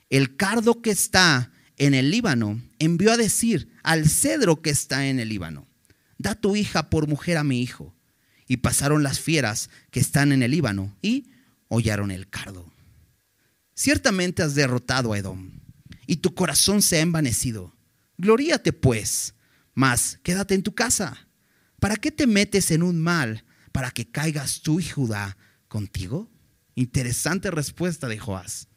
[0.09, 5.19] El cardo que está en el Líbano envió a decir al cedro que está en
[5.19, 5.67] el Líbano,
[6.17, 7.95] da tu hija por mujer a mi hijo.
[8.47, 11.29] Y pasaron las fieras que están en el Líbano y
[11.67, 12.71] hollaron el cardo.
[13.75, 15.51] Ciertamente has derrotado a Edom
[16.07, 17.75] y tu corazón se ha envanecido.
[18.17, 19.35] Gloríate pues,
[19.73, 21.27] mas quédate en tu casa.
[21.79, 26.31] ¿Para qué te metes en un mal para que caigas tú y Judá contigo?
[26.73, 28.69] Interesante respuesta de Joás.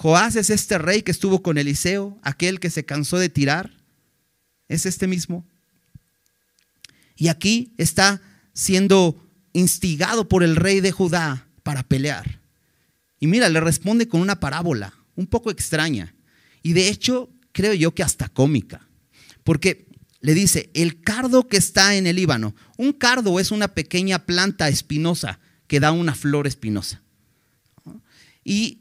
[0.00, 3.70] Joás es este rey que estuvo con Eliseo, aquel que se cansó de tirar.
[4.66, 5.46] Es este mismo.
[7.16, 8.22] Y aquí está
[8.54, 9.22] siendo
[9.52, 12.40] instigado por el rey de Judá para pelear.
[13.18, 16.14] Y mira, le responde con una parábola un poco extraña.
[16.62, 18.88] Y de hecho, creo yo que hasta cómica.
[19.44, 19.86] Porque
[20.22, 22.54] le dice, el cardo que está en el Líbano.
[22.78, 27.02] Un cardo es una pequeña planta espinosa que da una flor espinosa.
[28.42, 28.80] Y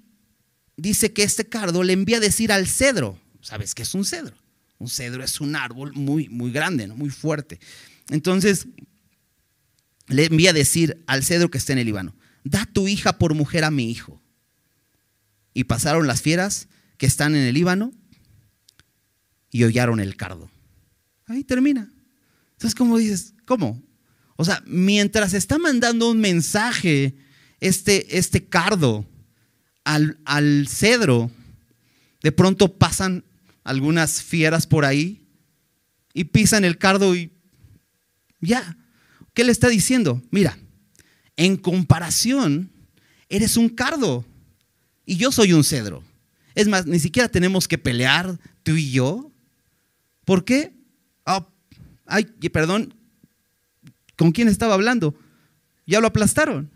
[0.79, 4.35] dice que este cardo le envía a decir al cedro, ¿sabes qué es un cedro?
[4.77, 6.95] Un cedro es un árbol muy, muy grande, ¿no?
[6.95, 7.59] muy fuerte.
[8.09, 8.67] Entonces,
[10.07, 13.33] le envía a decir al cedro que está en el Líbano, da tu hija por
[13.35, 14.21] mujer a mi hijo.
[15.53, 16.67] Y pasaron las fieras
[16.97, 17.91] que están en el Líbano
[19.51, 20.49] y hollaron el cardo.
[21.25, 21.91] Ahí termina.
[22.53, 23.33] Entonces, ¿cómo dices?
[23.45, 23.81] ¿Cómo?
[24.35, 27.15] O sea, mientras está mandando un mensaje
[27.59, 29.05] este, este cardo
[29.89, 31.31] al, al cedro,
[32.21, 33.23] de pronto pasan
[33.63, 35.23] algunas fieras por ahí
[36.13, 37.31] y pisan el cardo y
[38.39, 38.77] ya.
[39.33, 40.21] ¿Qué le está diciendo?
[40.29, 40.59] Mira,
[41.37, 42.71] en comparación,
[43.29, 44.25] eres un cardo
[45.07, 46.03] y yo soy un cedro.
[46.53, 49.31] Es más, ni siquiera tenemos que pelear tú y yo.
[50.23, 50.71] ¿Por qué?
[51.25, 51.51] Oh,
[52.05, 52.93] ay, perdón,
[54.15, 55.15] ¿con quién estaba hablando?
[55.87, 56.69] Ya lo aplastaron.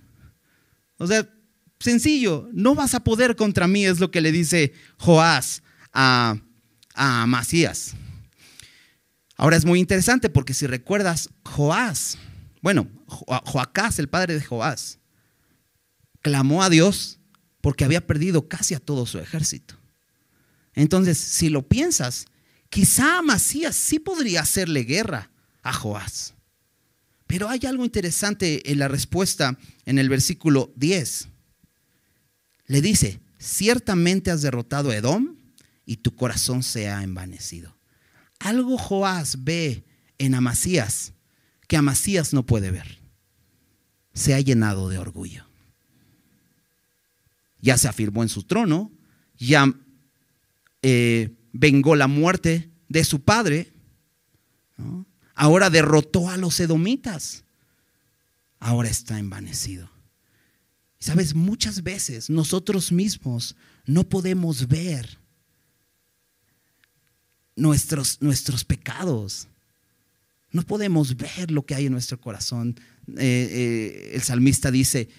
[0.97, 1.29] O sea,
[1.83, 6.37] sencillo, no vas a poder contra mí, es lo que le dice Joás a,
[6.95, 7.95] a Masías.
[9.35, 12.17] Ahora es muy interesante porque si recuerdas, Joás,
[12.61, 14.99] bueno, Joacás, el padre de Joás,
[16.21, 17.19] clamó a Dios
[17.61, 19.75] porque había perdido casi a todo su ejército.
[20.73, 22.25] Entonces, si lo piensas,
[22.69, 25.31] quizá Masías sí podría hacerle guerra
[25.61, 26.33] a Joás.
[27.27, 31.29] Pero hay algo interesante en la respuesta en el versículo 10.
[32.73, 35.35] Le dice, ciertamente has derrotado a Edom
[35.85, 37.77] y tu corazón se ha envanecido.
[38.39, 39.83] Algo Joás ve
[40.17, 41.13] en Amasías
[41.67, 42.99] que Amasías no puede ver.
[44.15, 45.45] Se ha llenado de orgullo.
[47.61, 48.91] Ya se afirmó en su trono,
[49.37, 49.71] ya
[50.81, 53.71] eh, vengó la muerte de su padre,
[55.35, 57.43] ahora derrotó a los edomitas,
[58.59, 59.92] ahora está envanecido.
[61.03, 65.19] Sabes, muchas veces nosotros mismos no podemos ver
[67.57, 69.49] nuestros, nuestros pecados.
[70.51, 72.79] No podemos ver lo que hay en nuestro corazón.
[73.17, 75.09] Eh, eh, el salmista dice,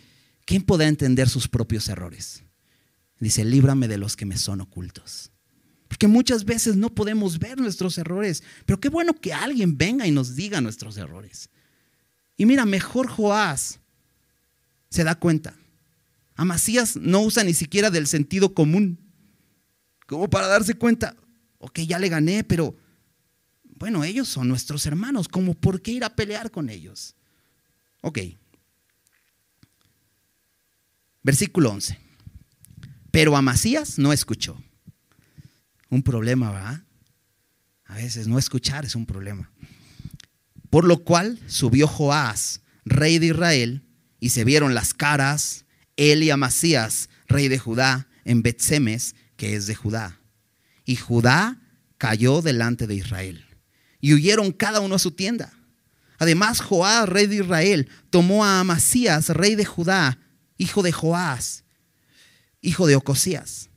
[0.47, 2.45] ¿quién podrá entender sus propios errores?
[3.21, 5.33] Dice, líbrame de los que me son ocultos.
[5.89, 10.13] Porque muchas veces no podemos ver nuestros errores, pero qué bueno que alguien venga y
[10.13, 11.51] nos diga nuestros errores.
[12.39, 13.81] Y mira, mejor Joás
[14.89, 15.55] se da cuenta.
[16.35, 18.99] Amasías no usa ni siquiera del sentido común,
[20.07, 21.17] como para darse cuenta,
[21.59, 22.77] ok, ya le gané, pero
[23.77, 27.17] bueno, ellos son nuestros hermanos, ¿cómo por qué ir a pelear con ellos?
[28.03, 28.19] Ok.
[31.23, 31.99] Versículo 11.
[33.11, 34.63] Pero Amasías no escuchó.
[35.89, 36.83] Un problema, ¿verdad?
[37.87, 39.51] A veces no escuchar es un problema.
[40.69, 43.87] Por lo cual subió Joás, rey de Israel,
[44.19, 45.64] y se vieron las caras,
[45.97, 50.21] él y Amasías, rey de Judá, en Betsemes, que es de Judá.
[50.85, 51.61] Y Judá
[51.99, 53.45] cayó delante de Israel.
[54.01, 55.53] Y huyeron cada uno a su tienda.
[56.19, 60.19] Además, Joás, rey de Israel, tomó a Amasías, rey de Judá,
[60.59, 61.65] hijo de Joás,
[62.61, 63.71] hijo de Ocosías,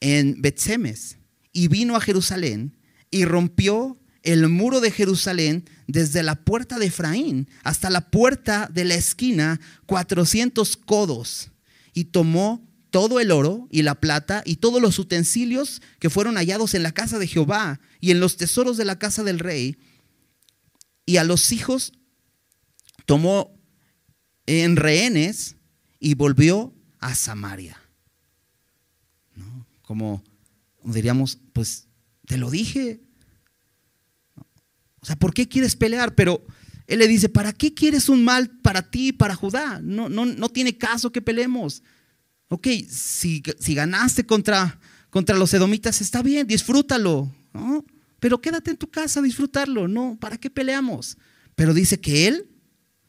[0.00, 1.18] en Betsemes,
[1.52, 2.78] y vino a Jerusalén
[3.10, 8.84] y rompió el muro de Jerusalén desde la puerta de Efraín hasta la puerta de
[8.84, 11.50] la esquina, 400 codos,
[11.92, 16.74] y tomó todo el oro y la plata y todos los utensilios que fueron hallados
[16.74, 19.78] en la casa de Jehová y en los tesoros de la casa del rey.
[21.06, 21.92] Y a los hijos
[23.06, 23.58] tomó
[24.46, 25.56] en rehenes
[25.98, 27.80] y volvió a Samaria.
[29.82, 30.22] Como
[30.84, 31.88] diríamos, pues
[32.26, 33.00] te lo dije.
[35.02, 36.14] O sea, ¿por qué quieres pelear?
[36.14, 36.44] Pero
[36.86, 39.80] él le dice, ¿para qué quieres un mal para ti para Judá?
[39.82, 41.82] No, no, no tiene caso que peleemos.
[42.48, 44.78] Ok, si, si ganaste contra,
[45.10, 47.84] contra los edomitas, está bien, disfrútalo, ¿no?
[48.20, 50.16] Pero quédate en tu casa a disfrutarlo, ¿no?
[50.20, 51.18] ¿Para qué peleamos?
[51.56, 52.48] Pero dice que él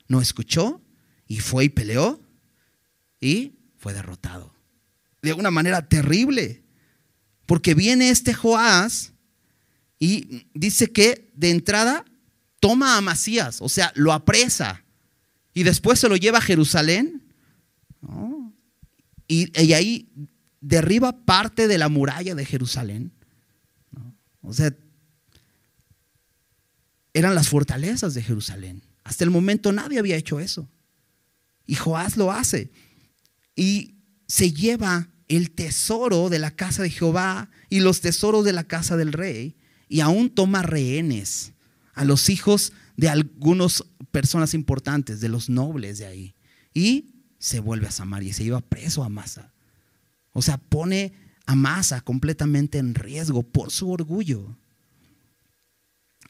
[0.08, 0.82] no escuchó
[1.28, 2.22] y fue y peleó
[3.20, 4.56] y fue derrotado.
[5.22, 6.64] De una manera terrible.
[7.46, 9.13] Porque viene este Joás
[10.06, 12.04] y dice que de entrada
[12.60, 14.84] toma a Masías, o sea, lo apresa
[15.54, 17.24] y después se lo lleva a Jerusalén.
[19.30, 20.10] Y, ahí
[20.60, 23.14] derriba parte de la muralla de Jerusalén.
[24.42, 24.76] O sea,
[27.14, 28.84] eran las fortalezas de Jerusalén.
[29.06, 30.70] Hasta el momento nadie había hecho eso.
[31.66, 32.72] Y Joás lo hace.
[33.56, 33.96] Y
[34.28, 38.98] se lleva el tesoro de la casa de Jehová y los tesoros de la casa
[38.98, 39.56] del rey.
[39.94, 41.54] Y aún toma rehenes
[41.94, 46.36] a los hijos de algunas personas importantes, de los nobles de ahí.
[46.74, 49.54] Y se vuelve a Samaria y se iba preso a Masa.
[50.32, 51.14] O sea, pone
[51.46, 54.58] a Masa completamente en riesgo por su orgullo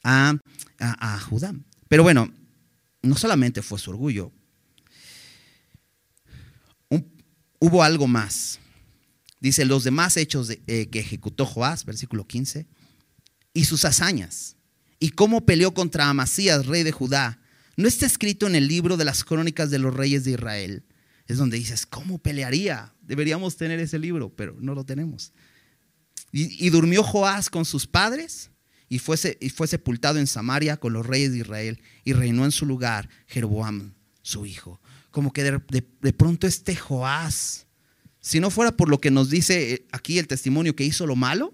[0.04, 0.36] a,
[0.78, 1.56] a, Judá.
[1.88, 2.34] Pero bueno,
[3.02, 4.34] no solamente fue su orgullo.
[7.60, 8.60] hubo algo más.
[9.40, 12.68] Dice, los demás hechos eh, que ejecutó Joás, versículo 15,
[13.54, 14.56] y sus hazañas,
[15.00, 17.40] y cómo peleó contra Amasías, rey de Judá,
[17.76, 20.86] no está escrito en el libro de las crónicas de los reyes de Israel.
[21.28, 22.94] Es donde dices, ¿cómo pelearía?
[23.02, 25.34] Deberíamos tener ese libro, pero no lo tenemos.
[26.32, 28.50] Y, durmió Joás con sus padres
[28.90, 32.52] y fue, y fue sepultado en Samaria con los reyes de Israel y reinó en
[32.52, 33.94] su lugar Jeroboam,
[34.24, 34.82] su hijo.
[35.12, 37.68] Como que de, pronto este Joás,
[38.20, 41.54] si no fuera por lo que nos dice aquí el testimonio que hizo lo malo,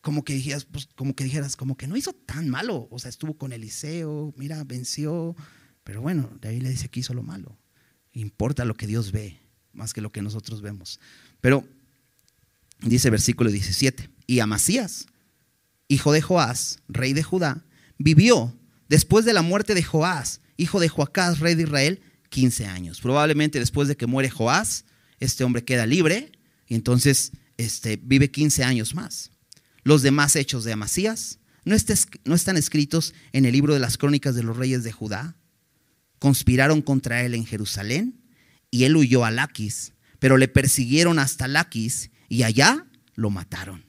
[0.00, 2.88] como que dijeras, pues, como que dijeras, como que no hizo tan malo.
[2.90, 5.36] O sea, estuvo con Eliseo, mira, venció.
[5.84, 7.58] Pero bueno, de ahí le dice que hizo lo malo.
[8.12, 9.40] Importa lo que Dios ve,
[9.72, 11.00] más que lo que nosotros vemos.
[11.40, 11.64] Pero
[12.80, 15.06] dice versículo 17, y Amasías,
[15.88, 17.64] hijo de Joás, rey de Judá,
[17.98, 18.54] vivió
[18.88, 23.00] después de la muerte de Joás, hijo de Joacás, rey de Israel, 15 años.
[23.00, 24.84] Probablemente después de que muere Joás,
[25.18, 26.32] este hombre queda libre
[26.66, 29.30] y entonces este, vive 15 años más.
[29.88, 34.42] Los demás hechos de Amasías no, están escritos en el libro de las crónicas de
[34.42, 35.38] los reyes de Judá.
[36.18, 38.20] Conspiraron contra él en Jerusalén
[38.70, 43.86] y él huyó a Laquis, pero le persiguieron hasta Laquis y allá lo mataron.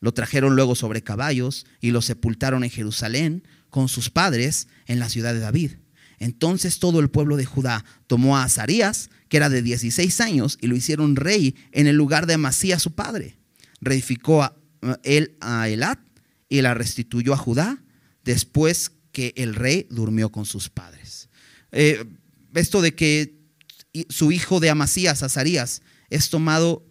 [0.00, 5.08] Lo trajeron luego sobre caballos y lo sepultaron en Jerusalén con sus padres en la
[5.08, 5.76] ciudad de David.
[6.18, 10.66] Entonces todo el pueblo de Judá tomó a Azarías, que era de 16 años, y
[10.66, 13.38] lo hicieron rey en el lugar de Amasías su padre.
[13.80, 14.59] Reedificó a,
[15.02, 15.98] él a Elat
[16.48, 17.82] y la restituyó a Judá
[18.24, 21.28] después que el rey durmió con sus padres.
[21.72, 22.04] Eh,
[22.54, 23.40] esto de que
[24.08, 26.86] su hijo de Amasías, Azarías, es tomado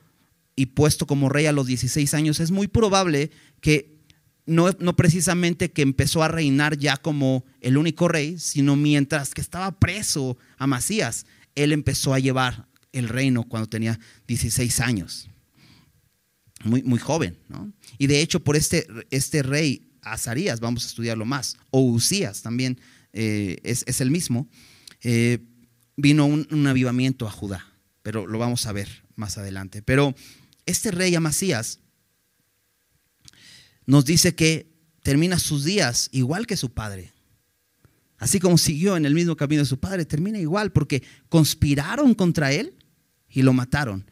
[0.55, 3.31] y puesto como rey a los 16 años, es muy probable
[3.61, 3.97] que
[4.45, 9.41] no, no, precisamente que empezó a reinar ya como el único rey, sino mientras que
[9.41, 11.25] estaba preso Amasías,
[11.55, 15.28] él empezó a llevar el reino cuando tenía 16 años.
[16.63, 17.71] Muy, muy joven, ¿no?
[17.97, 22.79] Y de hecho, por este, este rey Azarías, vamos a estudiarlo más, o Usías también
[23.13, 24.47] eh, es, el mismo,
[25.01, 25.39] eh,
[25.95, 27.65] vino un, un avivamiento a Judá,
[28.01, 29.81] pero lo vamos a ver más adelante.
[29.81, 30.15] Pero
[30.65, 31.79] este rey Amasías
[33.85, 34.69] nos dice que
[35.01, 37.11] termina sus días igual que su padre.
[38.17, 42.51] Así como siguió en el mismo camino de su padre, termina igual porque conspiraron contra
[42.51, 42.75] él
[43.29, 44.09] y lo mataron.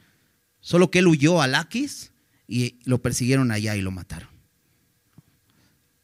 [0.62, 2.12] Solo que él huyó a Laquis
[2.48, 4.30] y lo persiguieron allá y lo mataron.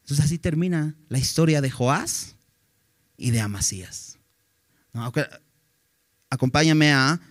[0.01, 2.35] Entonces así termina la historia de Joás
[3.17, 4.17] y de Amasías.
[6.29, 7.21] Acompáñame a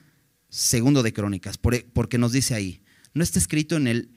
[0.49, 2.83] Segundo de Crónicas, porque nos dice ahí,
[3.15, 4.11] no está escrito en el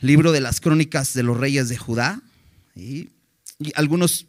[0.00, 2.22] libro de las crónicas de los reyes de Judá.
[2.74, 3.10] Y,
[3.74, 4.26] algunos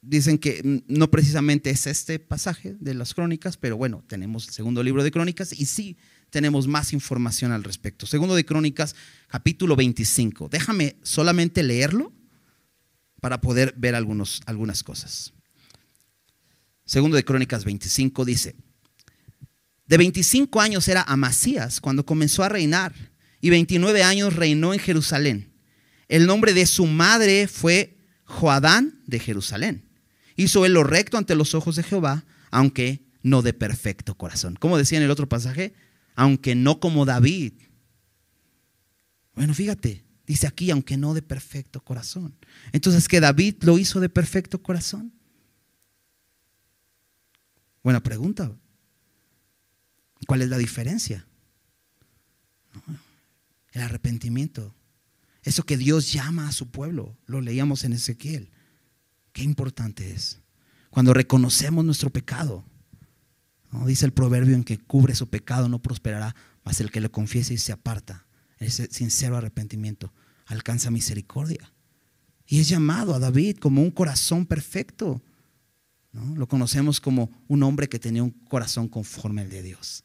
[0.00, 4.82] dicen que no precisamente es este pasaje de las crónicas, pero bueno, tenemos el segundo
[4.82, 5.96] libro de crónicas y sí
[6.30, 8.06] tenemos más información al respecto.
[8.06, 8.94] Segundo de crónicas,
[9.28, 10.48] capítulo 25.
[10.48, 12.12] Déjame solamente leerlo
[13.20, 15.32] para poder ver algunos, algunas cosas.
[16.84, 18.56] Segundo de Crónicas 25 dice,
[19.86, 22.94] de 25 años era Amasías cuando comenzó a reinar
[23.40, 25.52] y 29 años reinó en Jerusalén.
[26.08, 29.84] El nombre de su madre fue Joadán de Jerusalén.
[30.36, 34.56] Hizo él lo recto ante los ojos de Jehová, aunque no de perfecto corazón.
[34.58, 35.74] Como decía en el otro pasaje,
[36.18, 37.52] aunque no como David.
[39.36, 42.36] Bueno, fíjate, dice aquí, aunque no de perfecto corazón.
[42.72, 45.12] Entonces, ¿que David lo hizo de perfecto corazón?
[47.84, 48.52] Buena pregunta.
[50.26, 51.24] ¿Cuál es la diferencia?
[53.70, 54.74] El arrepentimiento.
[55.44, 57.16] Eso que Dios llama a su pueblo.
[57.26, 58.50] Lo leíamos en Ezequiel.
[59.32, 60.40] Qué importante es.
[60.90, 62.67] Cuando reconocemos nuestro pecado.
[63.84, 67.54] Dice el proverbio en que cubre su pecado no prosperará, mas el que lo confiese
[67.54, 68.26] y se aparta,
[68.58, 70.12] ese sincero arrepentimiento,
[70.46, 71.72] alcanza misericordia.
[72.46, 75.22] Y es llamado a David como un corazón perfecto.
[76.12, 80.04] Lo conocemos como un hombre que tenía un corazón conforme al de Dios.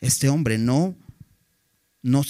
[0.00, 0.96] Este hombre no,
[2.02, 2.22] no,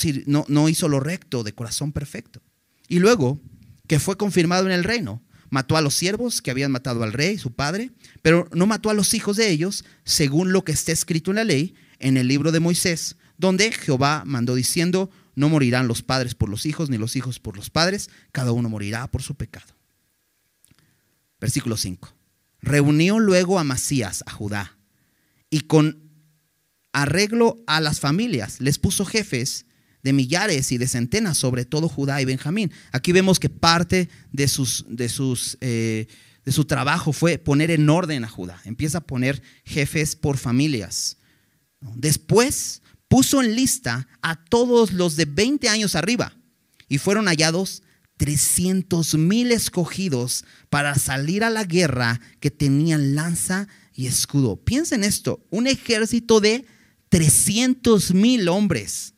[0.49, 2.43] no, hizo lo recto de corazón perfecto.
[2.89, 3.41] Y luego,
[3.87, 5.23] que fue confirmado en el reino,
[5.55, 7.93] mató a los siervos que habían matado al rey, su padre,
[8.23, 11.45] pero no mató a los hijos de ellos, según lo que está escrito en la
[11.45, 16.49] ley, en el libro de Moisés, donde Jehová mandó diciendo, no morirán los padres por
[16.49, 19.77] los hijos, ni los hijos por los padres, cada uno morirá por su pecado.
[21.41, 22.13] Versículo 5.
[22.61, 24.77] Reunió luego a Masías, a Judá,
[25.51, 26.11] y con
[26.93, 28.61] arreglo a las familias.
[28.61, 29.67] Les puso jefes
[30.05, 32.71] de millares y de centenas sobre todo Judá y Benjamín.
[32.93, 36.07] Aquí vemos que parte de, sus, de, sus, eh,
[36.45, 38.61] de su trabajo fue poner en orden a Judá.
[38.65, 41.17] Empieza a poner jefes por familias.
[41.81, 46.37] Después puso en lista a todos los de 20 años arriba
[46.89, 47.83] y fueron hallados
[48.19, 54.57] 300 mil escogidos para salir a la guerra que tenían lanza y escudo.
[54.57, 56.67] Piensen esto, un ejército de
[57.09, 59.14] 300 mil hombres.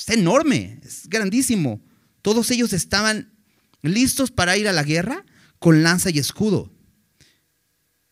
[0.00, 1.82] Es enorme, es grandísimo.
[2.22, 3.32] Todos ellos estaban
[3.82, 5.26] listos para ir a la guerra
[5.58, 6.72] con lanza y escudo.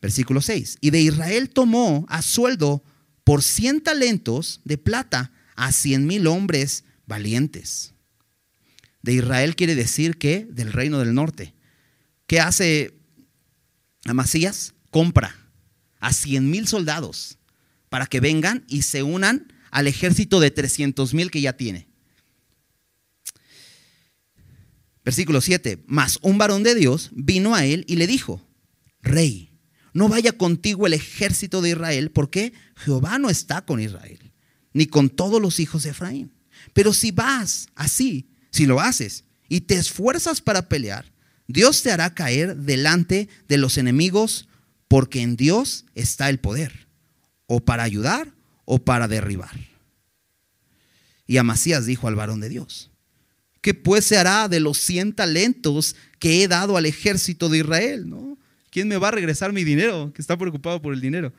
[0.02, 0.78] Versículo 6.
[0.82, 2.84] Y de Israel tomó a sueldo
[3.24, 7.94] por 100 talentos de plata a 100 mil hombres valientes.
[9.02, 11.54] De Israel quiere decir que del reino del norte.
[12.26, 12.98] ¿Qué hace
[14.04, 14.74] Amasías?
[14.90, 15.34] Compra
[16.00, 17.38] a 100 mil soldados
[17.88, 21.86] para que vengan y se unan al ejército de 300 mil que ya tiene.
[25.04, 25.84] Versículo 7.
[25.86, 28.44] Mas un varón de Dios vino a él y le dijo,
[29.02, 29.52] Rey,
[29.92, 34.32] no vaya contigo el ejército de Israel, porque Jehová no está con Israel,
[34.72, 36.32] ni con todos los hijos de Efraín.
[36.72, 41.12] Pero si vas así, si lo haces y te esfuerzas para pelear,
[41.46, 44.48] Dios te hará caer delante de los enemigos,
[44.88, 46.88] porque en Dios está el poder,
[47.46, 49.67] o para ayudar o para derribar.
[51.28, 52.90] Y Amasías dijo al varón de Dios,
[53.60, 58.10] ¿qué pues se hará de los cien talentos que he dado al ejército de Israel?
[58.70, 60.10] ¿Quién me va a regresar mi dinero?
[60.14, 61.34] Que está preocupado por el dinero.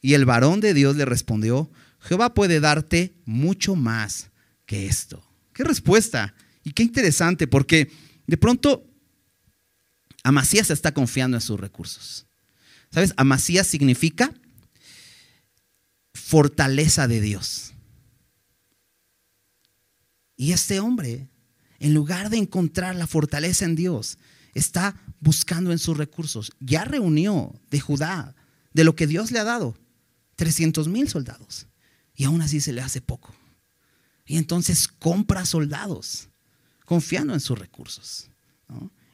[0.00, 1.70] Y el varón de Dios le respondió,
[2.00, 4.30] Jehová puede darte mucho más
[4.64, 5.22] que esto.
[5.52, 6.34] ¿Qué respuesta?
[6.64, 7.90] Y qué interesante, porque
[8.26, 8.88] de pronto
[10.22, 12.26] Amasías está confiando en sus recursos.
[12.90, 13.12] ¿Sabes?
[13.18, 14.32] Amasías significa
[16.14, 17.74] fortaleza de Dios.
[20.36, 21.28] Y este hombre,
[21.78, 24.18] en lugar de encontrar la fortaleza en Dios,
[24.54, 26.52] está buscando en sus recursos.
[26.60, 28.34] Ya reunió de Judá,
[28.72, 29.76] de lo que Dios le ha dado,
[30.36, 31.66] 300 mil soldados.
[32.14, 33.34] Y aún así se le hace poco.
[34.26, 36.28] Y entonces compra soldados,
[36.84, 38.28] confiando en sus recursos.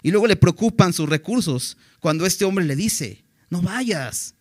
[0.03, 4.35] Y luego le preocupan sus recursos cuando este hombre le dice, no vayas.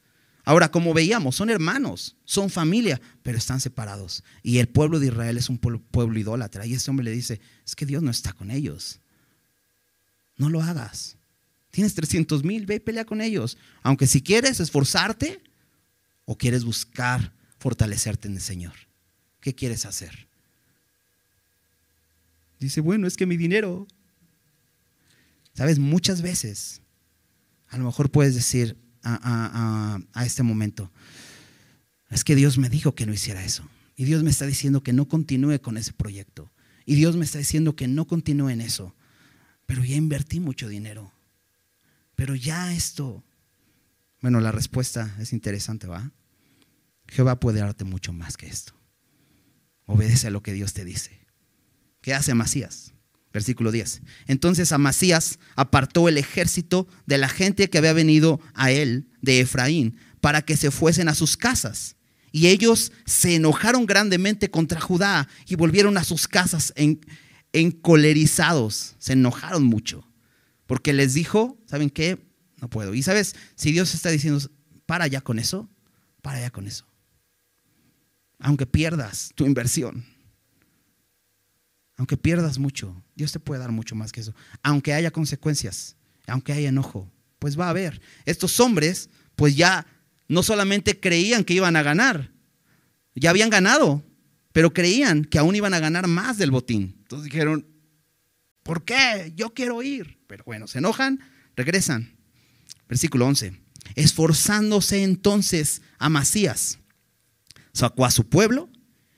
[0.44, 4.24] Ahora, como veíamos, son hermanos, son familia, pero están separados.
[4.42, 6.66] Y el pueblo de Israel es un pueblo, idólatra.
[6.66, 9.00] Y este hombre le dice, es que Dios no está con ellos.
[10.38, 11.18] No lo hagas.
[11.70, 13.58] Tienes 300 mil, ve y pelea con ellos.
[13.84, 15.42] Aunque si quieres esforzarte
[16.26, 18.74] o quieres buscar fortalecerte en el Señor.
[19.40, 20.28] ¿Qué quieres hacer?
[22.60, 23.88] Dice, bueno, es que mi dinero.
[25.54, 26.82] Sabes, muchas veces,
[27.68, 30.92] a lo mejor puedes decir a, este momento,
[32.10, 33.64] es que Dios me dijo que no hiciera eso.
[33.96, 36.52] Y Dios me está diciendo que no continúe con ese proyecto.
[36.86, 38.96] Y Dios me está diciendo que no continúe en eso
[39.72, 41.14] pero ya invertí mucho dinero.
[42.18, 43.24] Pero ya esto,
[44.20, 46.12] bueno, la respuesta es interesante, ¿va?
[47.08, 48.74] Jehová puede darte mucho más que esto.
[49.86, 51.26] Obedece a lo que Dios te dice.
[52.02, 52.91] ¿Qué hace Amasías?
[53.34, 54.02] Versículo 10.
[54.28, 59.96] Entonces Amasías apartó el ejército de la gente que había venido a él de Efraín
[60.20, 61.96] para que se fuesen a sus casas.
[62.32, 67.02] Y ellos se enojaron grandemente contra Judá y volvieron a sus casas en,
[67.54, 70.08] encolerizados, se enojaron mucho,
[70.68, 72.26] porque les dijo, ¿saben qué?
[72.62, 72.94] No puedo.
[72.94, 74.40] Y sabes, si Dios está diciendo,
[74.86, 75.70] para ya con eso,
[76.22, 76.86] para ya con eso.
[78.40, 80.06] Aunque pierdas tu inversión,
[82.02, 84.34] aunque pierdas mucho, Dios te puede dar mucho más que eso.
[84.64, 88.02] Aunque haya consecuencias, aunque haya enojo, pues va a haber.
[88.26, 89.86] Estos hombres, pues ya
[90.28, 92.32] no solamente creían que iban a ganar,
[93.14, 94.04] ya habían ganado,
[94.52, 96.96] pero creían que aún iban a ganar más del botín.
[97.04, 97.68] Entonces dijeron,
[98.64, 99.32] ¿por qué?
[99.36, 100.18] Yo quiero ir.
[100.26, 101.20] Pero bueno, se enojan,
[101.56, 102.18] regresan.
[102.90, 103.62] Versículo 11.
[103.94, 106.80] Esforzándose entonces a Masías,
[107.74, 108.72] sacó a su pueblo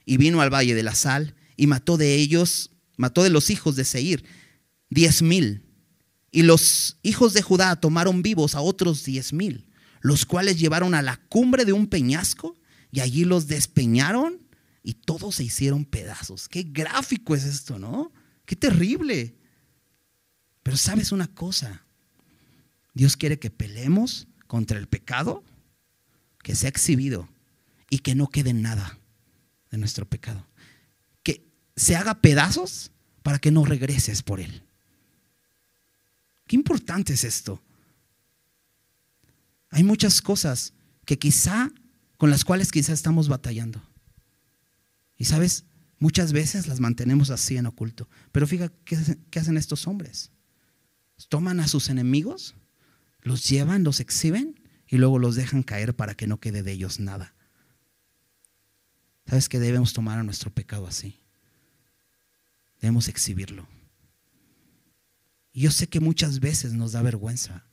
[0.03, 3.75] y vino al valle de la sal y mató de ellos, mató de los hijos
[3.75, 4.23] de Seir
[4.89, 5.63] diez mil.
[6.31, 9.69] Y los hijos de Judá tomaron vivos a otros diez mil,
[10.01, 12.57] los cuales llevaron a la cumbre de un peñasco
[12.91, 14.39] y allí los despeñaron
[14.83, 16.49] y todos se hicieron pedazos.
[16.49, 18.11] Qué gráfico es esto, ¿no?
[18.45, 19.35] Qué terrible.
[20.63, 21.85] Pero sabes una cosa,
[22.93, 25.43] Dios quiere que peleemos contra el pecado
[26.41, 27.29] que se ha exhibido
[27.89, 28.97] y que no quede nada
[29.71, 30.47] de nuestro pecado.
[31.75, 32.91] Se haga pedazos
[33.23, 34.63] para que no regreses por él.
[36.47, 37.61] Qué importante es esto.
[39.69, 40.73] Hay muchas cosas
[41.05, 41.71] que quizá
[42.17, 43.81] con las cuales quizá estamos batallando.
[45.17, 45.65] Y sabes,
[45.99, 48.07] muchas veces las mantenemos así en oculto.
[48.31, 50.31] Pero fíjate qué, hacen estos hombres.
[51.29, 52.55] Toman a sus enemigos,
[53.21, 56.99] los llevan, los exhiben y luego los dejan caer para que no quede de ellos
[56.99, 57.33] nada.
[59.25, 61.22] ¿Sabes que debemos tomar a nuestro pecado así?
[62.83, 63.65] Debemos exhibirlo.
[65.53, 67.65] Y yo sé que muchas veces nos da vergüenza.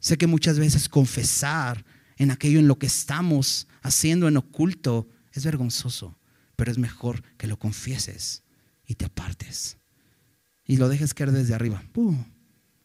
[0.00, 1.86] Sé que muchas veces confesar
[2.18, 6.18] en aquello en lo que estamos haciendo en oculto es vergonzoso,
[6.56, 8.42] pero es mejor que lo confieses
[8.84, 9.78] y te apartes.
[10.62, 11.82] Y lo dejes caer desde arriba.
[11.92, 12.26] ¡Pum!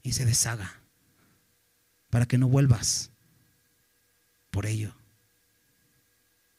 [0.01, 0.81] Y se deshaga.
[2.09, 3.11] Para que no vuelvas
[4.49, 4.95] por ello.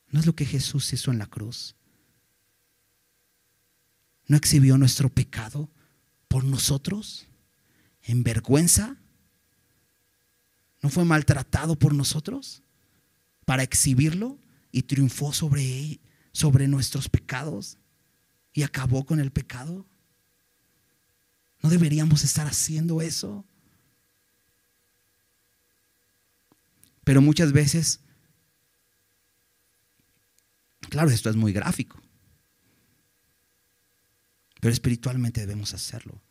[0.08, 1.74] ¿No es lo que Jesús hizo en la cruz?
[4.26, 5.70] ¿No exhibió nuestro pecado
[6.28, 7.26] por nosotros?
[8.02, 8.96] ¿En vergüenza?
[10.82, 12.62] ¿No fue maltratado por nosotros
[13.44, 14.38] para exhibirlo
[14.70, 16.00] y triunfó sobre,
[16.32, 17.78] sobre nuestros pecados
[18.52, 19.86] y acabó con el pecado?
[21.62, 23.44] ¿No deberíamos estar haciendo eso?
[27.04, 28.00] Pero muchas veces,
[30.88, 32.03] claro, esto es muy gráfico,
[34.64, 36.22] pero espiritualmente debemos hacerlo.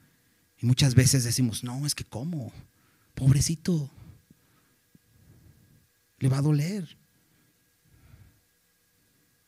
[0.57, 2.51] Y muchas veces decimos, no, es que ¿cómo?
[3.13, 3.91] Pobrecito,
[6.17, 6.97] le va a doler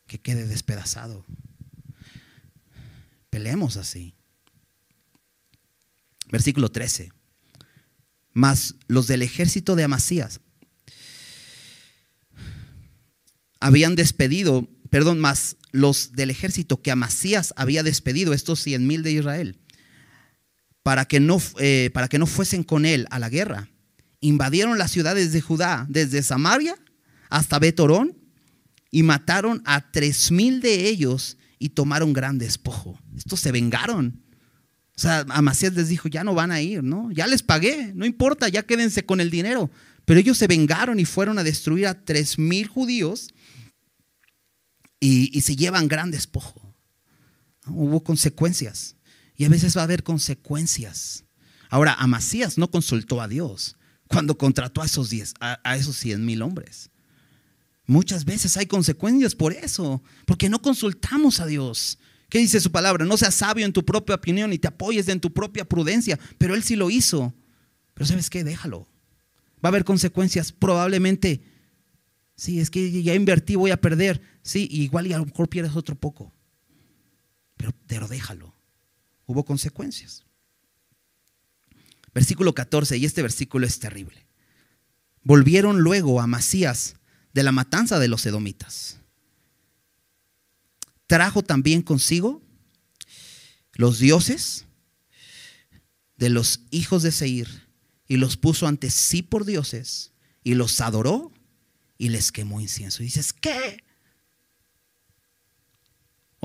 [0.06, 1.26] que quede despedazado.
[3.32, 4.14] Peleemos así.
[6.30, 7.12] Versículo 13.
[8.34, 10.42] Mas los del ejército de Amasías
[13.60, 19.12] habían despedido, perdón, más los del ejército que Amasías había despedido, estos cien mil de
[19.12, 19.58] Israel,
[20.84, 23.70] para que, no, eh, para que no fuesen con él a la guerra,
[24.22, 26.76] invadieron las ciudades de Judá, desde Samaria
[27.30, 28.18] hasta Betorón,
[28.90, 32.98] y mataron a tres mil de ellos y tomaron gran despojo.
[33.18, 34.24] Estos se vengaron.
[34.96, 37.12] O sea, Amasías les dijo, ya no van a ir, ¿no?
[37.12, 39.70] Ya les pagué, no importa, ya quédense con el dinero.
[40.06, 43.34] Pero ellos se vengaron y fueron a destruir a tres mil judíos
[45.06, 46.76] y, se llevan gran despojo.
[47.68, 48.96] Hubo consecuencias.
[49.36, 51.26] Y a veces va a haber consecuencias.
[51.70, 53.78] Ahora, Amasías no consultó a Dios
[54.08, 56.90] cuando contrató a esos, diez, a, esos 100 mil hombres.
[57.86, 62.00] Muchas veces hay consecuencias por eso, porque no consultamos a Dios.
[62.30, 63.06] ¿Qué dice su palabra?
[63.06, 66.56] No seas sabio en tu propia opinión y te apoyes en tu propia prudencia, pero
[66.56, 67.36] Él sí lo hizo.
[67.94, 68.44] Pero ¿sabes qué?
[68.44, 68.88] Déjalo.
[69.64, 71.42] Va a haber consecuencias probablemente
[72.36, 74.22] Sí, es que ya invertí, voy a perder.
[74.46, 76.32] Sí, igual y a lo mejor pierdes otro poco.
[77.58, 78.54] Pero, pero déjalo.
[79.26, 80.24] Hubo consecuencias.
[82.14, 84.28] Versículo 14, y este versículo es terrible.
[85.24, 86.96] Volvieron luego a Masías
[87.34, 89.00] de la matanza de los edomitas.
[91.08, 92.44] Trajo también consigo
[93.74, 94.66] los dioses
[96.18, 97.68] de los hijos de Seir
[98.08, 101.34] y los puso ante sí por dioses y los adoró
[101.98, 103.02] y les quemó incienso.
[103.02, 103.84] Y dices, ¿qué?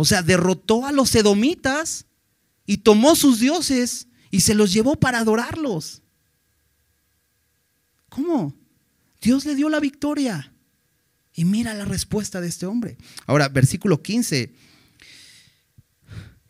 [0.00, 2.06] O sea, derrotó a los edomitas
[2.64, 6.00] y tomó sus dioses y se los llevó para adorarlos.
[8.08, 8.56] ¿Cómo?
[9.20, 10.54] Dios le dio la victoria.
[11.34, 12.96] Y mira la respuesta de este hombre.
[13.26, 14.54] Ahora, versículo 15.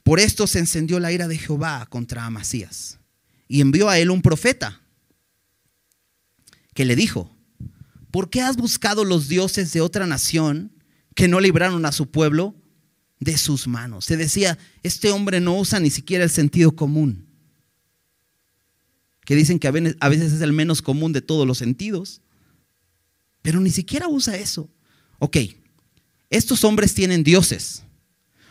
[0.04, 3.00] Por esto se encendió la ira de Jehová contra Amasías
[3.48, 4.80] y envió a él un profeta
[6.72, 7.36] que le dijo,
[8.12, 10.70] ¿por qué has buscado los dioses de otra nación
[11.16, 12.54] que no libraron a su pueblo
[13.20, 14.06] de sus manos?
[14.06, 17.26] Se decía, este hombre no usa ni siquiera el sentido común,
[19.24, 22.20] que dicen que a veces es el menos común de todos los sentidos,
[23.42, 24.68] pero ni siquiera usa eso.
[25.18, 25.36] Ok,
[26.30, 27.84] estos hombres tienen dioses.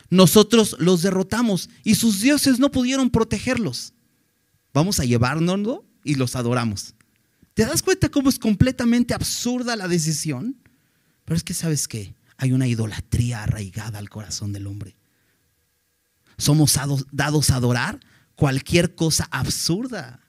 [0.08, 3.92] Nosotros los derrotamos y sus dioses no pudieron protegerlos.
[4.72, 6.94] Vamos a llevárnoslo y los adoramos.
[7.54, 10.56] ¿Te das cuenta cómo es completamente absurda la decisión?
[11.24, 14.96] Pero es que sabes qué, hay una idolatría arraigada al corazón del hombre.
[16.38, 16.78] Somos
[17.12, 18.00] dados a adorar
[18.34, 20.20] cualquier cosa absurda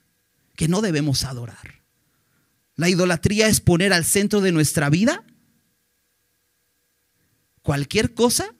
[0.57, 1.82] que no debemos adorar.
[2.76, 5.24] La idolatría es poner al centro de nuestra vida
[7.62, 8.53] cualquier cosa,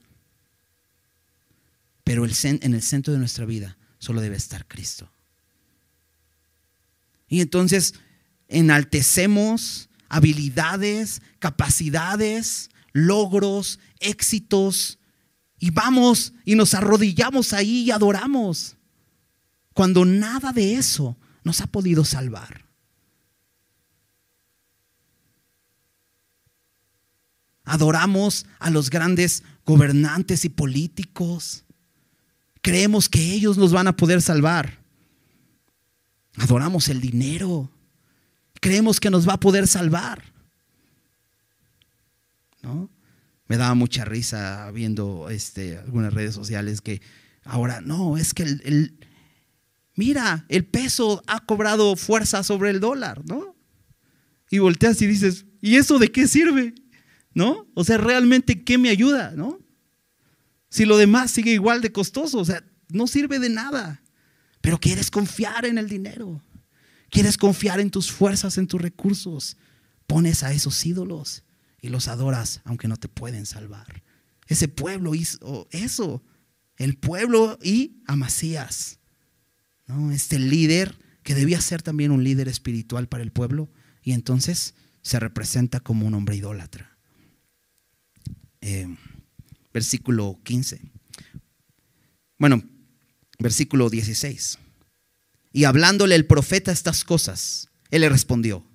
[2.06, 5.12] pero en el centro de nuestra vida solo debe estar Cristo.
[7.28, 7.96] Y entonces
[8.48, 15.00] enaltecemos habilidades, capacidades, logros, éxitos,
[15.58, 18.76] y vamos y nos arrodillamos ahí y adoramos,
[19.74, 22.66] cuando nada de eso nos ha podido salvar.
[27.64, 31.64] Adoramos a los grandes gobernantes y políticos.
[32.62, 34.80] Creemos que ellos nos van a poder salvar.
[36.36, 37.72] Adoramos el dinero
[38.62, 40.31] creemos que nos va a poder salvar.
[42.62, 42.90] ¿No?
[43.48, 47.02] Me daba mucha risa viendo este, algunas redes sociales que
[47.44, 48.98] ahora, no, es que el,
[49.96, 53.56] mira, el peso ha cobrado fuerza sobre el dólar, ¿no?
[54.50, 56.76] Y volteas y dices, ¿y eso de qué sirve?
[57.34, 57.68] ¿No?
[57.74, 59.34] O sea, realmente, ¿qué me ayuda?
[59.36, 59.60] ¿No?
[60.70, 64.02] Si lo demás sigue igual de costoso, o sea, no sirve de nada.
[64.62, 66.42] Pero quieres confiar en el dinero.
[67.10, 69.58] Quieres confiar en tus fuerzas, en tus recursos.
[70.08, 71.44] Pones a esos ídolos
[71.82, 74.04] y los adoras, aunque no te pueden salvar.
[74.48, 76.24] Ese pueblo hizo eso.
[76.78, 79.00] El pueblo y Amasías.
[79.88, 80.12] ¿no?
[80.12, 83.70] Este líder que debía ser también un líder espiritual para el pueblo.
[84.04, 86.98] Y entonces se representa como un hombre idólatra.
[88.62, 88.96] Eh,
[89.74, 90.82] versículo 15.
[92.38, 92.64] Bueno,
[93.40, 94.60] versículo 16.
[95.54, 98.66] Y hablándole el profeta estas cosas, él le respondió,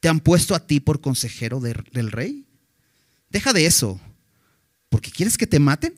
[0.00, 2.46] ¿te han puesto a ti por consejero del rey?
[3.28, 4.00] Deja de eso,
[4.88, 5.94] porque quieres que te maten.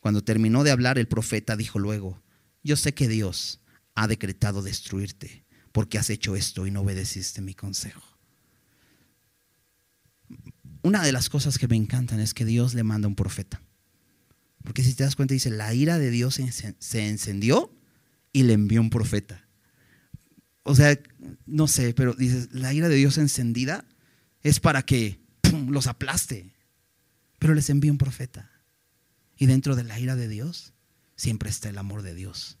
[0.00, 2.20] Cuando terminó de hablar el profeta dijo luego,
[2.64, 3.60] yo sé que Dios
[3.94, 8.02] ha decretado destruirte porque has hecho esto y no obedeciste mi consejo.
[10.82, 13.62] Una de las cosas que me encantan es que Dios le manda un profeta.
[14.64, 16.40] Porque si te das cuenta, dice, la ira de Dios
[16.78, 17.72] se encendió
[18.32, 19.46] y le envió un profeta.
[20.64, 20.98] O sea,
[21.46, 23.84] no sé, pero dices, la ira de Dios encendida
[24.42, 25.20] es para que
[25.68, 26.52] los aplaste.
[27.38, 28.50] Pero les envió un profeta.
[29.36, 30.72] Y dentro de la ira de Dios
[31.16, 32.58] siempre está el amor de Dios.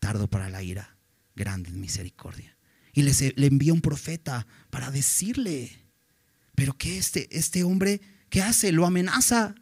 [0.00, 0.96] Tardo para la ira,
[1.36, 2.56] grande en misericordia.
[2.92, 5.70] Y les, le envía un profeta para decirle,
[6.54, 8.00] pero que este, este hombre,
[8.30, 8.72] ¿qué hace?
[8.72, 9.54] Lo amenaza.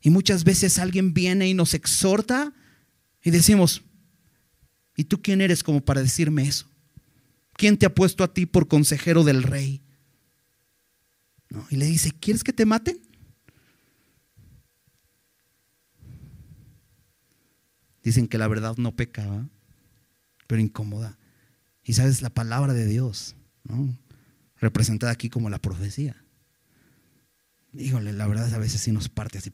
[0.00, 2.54] Y muchas veces alguien viene y nos exhorta
[3.22, 3.82] y decimos,
[5.00, 6.66] ¿y tú quién eres como para decirme eso?
[7.54, 9.82] ¿Quién te ha puesto a ti por consejero del rey?
[11.70, 13.00] Y le dice, ¿quieres que te maten?
[18.02, 19.48] Dicen que la verdad no pecaba,
[20.46, 21.18] pero incomoda.
[21.82, 23.98] Y sabes, la palabra de Dios, ¿no?
[24.56, 26.22] representada aquí como la profecía.
[27.72, 29.50] Híjole, la verdad a veces sí nos parte así.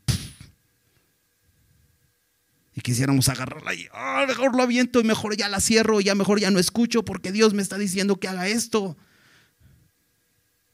[2.76, 6.38] Y quisiéramos agarrarla y, ah, mejor lo aviento y mejor ya la cierro, ya mejor
[6.38, 8.96] ya no escucho porque Dios me está diciendo que haga esto.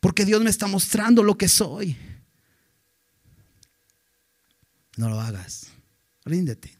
[0.00, 1.96] Porque Dios me está mostrando lo que soy.
[4.98, 5.68] No lo hagas.
[6.26, 6.76] Ríndete.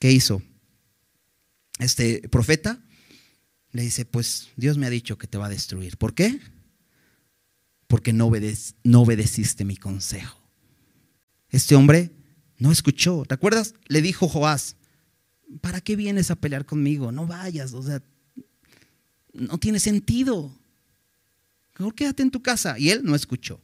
[0.00, 0.42] ¿Qué hizo?
[1.78, 2.82] Este profeta
[3.70, 5.96] le dice, pues Dios me ha dicho que te va a destruir.
[5.98, 6.40] ¿Por qué?
[7.88, 10.38] porque no, obedeciste mi consejo.
[11.48, 12.10] Este hombre
[12.58, 13.24] no escuchó.
[13.26, 13.74] ¿Te acuerdas?
[13.86, 14.76] Le dijo Joás,
[15.60, 17.12] ¿para qué vienes a pelear conmigo?
[17.12, 18.02] No vayas, o sea,
[19.32, 20.52] no tiene sentido.
[21.78, 22.78] Mejor quédate en tu casa.
[22.78, 23.60] Y él no escuchó.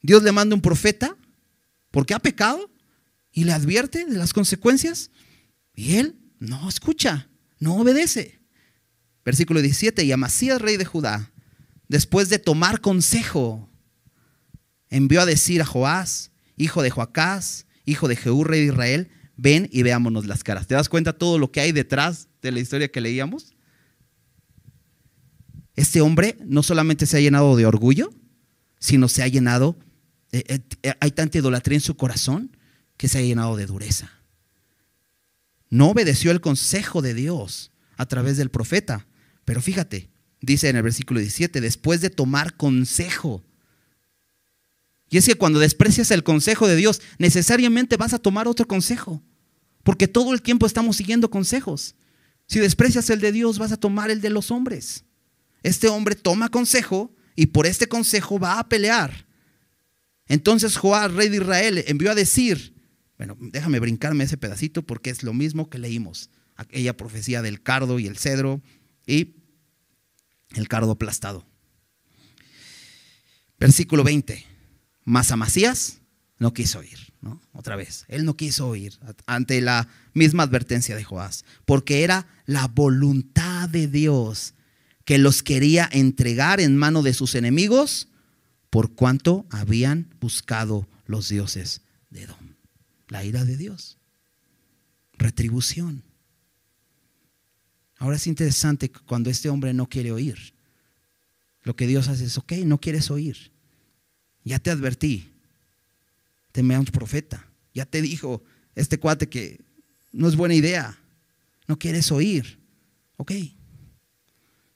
[0.00, 1.16] Dios le manda un profeta
[1.90, 2.70] porque ha pecado
[3.30, 5.10] y le advierte de las consecuencias.
[5.74, 7.28] Y él no escucha,
[7.58, 8.40] no obedece.
[9.24, 11.30] Versículo 17, y Amasías, rey de Judá,
[11.86, 13.70] después de tomar consejo,
[14.92, 19.68] envió a decir a Joás, hijo de Joacás, hijo de Jehú, rey de Israel, ven
[19.72, 20.66] y veámonos las caras.
[20.66, 23.54] ¿Te das cuenta todo lo que hay detrás de la historia que leíamos?
[25.74, 28.12] Este hombre no solamente se ha llenado de orgullo,
[28.78, 29.78] sino se ha llenado,
[30.30, 32.54] eh, eh, eh, hay tanta idolatría en su corazón
[32.98, 34.12] que se ha llenado de dureza.
[35.70, 39.06] No obedeció el consejo de Dios a través del profeta,
[39.46, 40.10] pero fíjate,
[40.42, 43.42] dice en el versículo 17, después de tomar consejo.
[45.12, 49.22] Y es que cuando desprecias el consejo de Dios, necesariamente vas a tomar otro consejo,
[49.82, 51.96] porque todo el tiempo estamos siguiendo consejos.
[52.46, 55.04] Si desprecias el de Dios, vas a tomar el de los hombres.
[55.62, 59.26] Este hombre toma consejo y por este consejo va a pelear.
[60.28, 62.74] Entonces Joás, rey de Israel, envió a decir,
[63.18, 67.98] bueno, déjame brincarme ese pedacito porque es lo mismo que leímos, aquella profecía del cardo
[67.98, 68.62] y el cedro
[69.06, 69.34] y
[70.54, 71.46] el cardo aplastado.
[73.58, 74.51] Versículo 20.
[75.04, 76.00] Mas Amasías
[76.38, 77.40] no quiso oír, ¿no?
[77.52, 82.66] Otra vez, él no quiso oír ante la misma advertencia de Joás, porque era la
[82.66, 84.54] voluntad de Dios
[85.04, 88.08] que los quería entregar en mano de sus enemigos
[88.70, 92.54] por cuanto habían buscado los dioses de Edom.
[93.08, 93.98] La ira de Dios.
[95.18, 96.04] Retribución.
[97.98, 100.54] Ahora es interesante cuando este hombre no quiere oír.
[101.62, 103.52] Lo que Dios hace es, ok, no quieres oír.
[104.44, 105.30] Ya te advertí.
[106.52, 107.48] Te me un profeta.
[107.74, 108.42] Ya te dijo
[108.74, 109.60] este cuate que
[110.12, 110.98] no es buena idea.
[111.66, 112.58] No quieres oír.
[113.16, 113.32] Ok.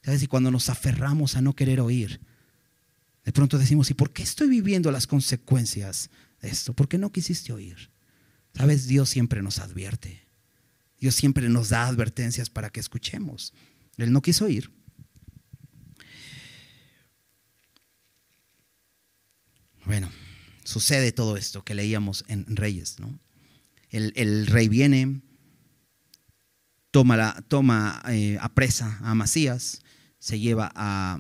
[0.03, 0.23] ¿Sabes?
[0.23, 2.21] Y cuando nos aferramos a no querer oír,
[3.25, 6.11] de pronto decimos, ¿y por qué estoy viviendo las consecuencias
[6.41, 6.73] de esto?
[6.73, 7.91] ¿Por qué no quisiste oír?
[8.55, 8.87] ¿Sabes?
[8.87, 10.27] Dios siempre nos advierte.
[11.01, 13.53] Dios siempre nos da advertencias para que escuchemos.
[13.97, 14.71] Él no quiso oír.
[19.87, 20.11] Bueno,
[20.65, 23.19] sucede todo esto que leíamos en Reyes, ¿no?
[23.89, 25.23] El, rey viene,
[26.91, 29.81] toma, la, toma eh, a presa a Amasías,
[30.19, 31.19] se lleva a,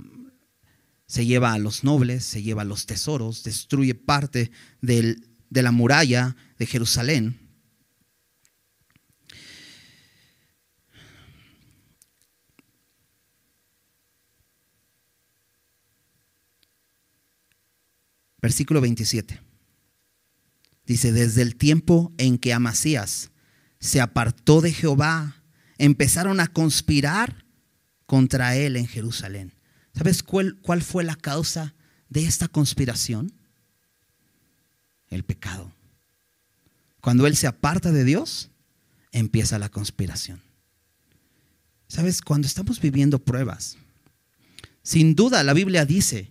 [1.07, 4.51] se lleva a los nobles, se lleva a los tesoros, destruye parte
[4.81, 5.17] de
[5.51, 7.46] la muralla de Jerusalén.
[18.47, 19.41] Versículo 27.
[20.87, 23.33] Dice, desde el tiempo en que Amasías
[23.81, 25.43] se apartó de Jehová,
[25.79, 27.45] empezaron a conspirar
[28.07, 29.53] contra él en Jerusalén.
[29.95, 31.75] ¿Sabes cuál, cuál fue la causa
[32.09, 33.33] de esta conspiración?
[35.09, 35.73] El pecado.
[37.01, 38.53] Cuando él se aparta de Dios,
[39.11, 40.41] empieza la conspiración.
[41.89, 42.21] ¿Sabes?
[42.21, 43.77] Cuando estamos viviendo pruebas,
[44.85, 46.31] sin duda la Biblia dice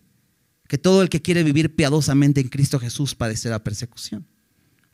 [0.68, 4.26] que todo el que quiere vivir piadosamente en Cristo Jesús padecerá persecución.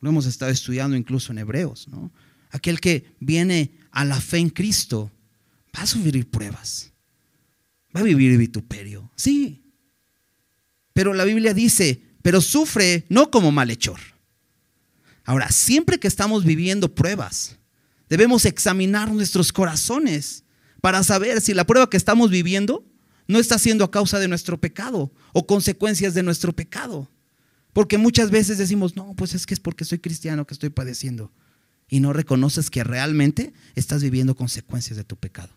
[0.02, 2.12] Lo hemos estado estudiando incluso en Hebreos, ¿no?
[2.50, 5.12] Aquel que viene a la fe en Cristo
[5.76, 6.92] va a sufrir pruebas.
[7.96, 9.10] Va a vivir vituperio.
[9.16, 9.62] Sí.
[10.94, 14.00] Pero la Biblia dice, pero sufre no como malhechor.
[15.24, 17.58] Ahora, siempre que estamos viviendo pruebas,
[18.10, 20.44] debemos examinar nuestros corazones
[20.82, 22.86] para saber si la prueba que estamos viviendo
[23.32, 27.10] no está siendo a causa de nuestro pecado o consecuencias de nuestro pecado.
[27.74, 31.32] Porque muchas veces decimos, no, pues es que es porque soy cristiano que estoy padeciendo.
[31.88, 35.54] Y no reconoces que realmente estás viviendo consecuencias de tu pecado.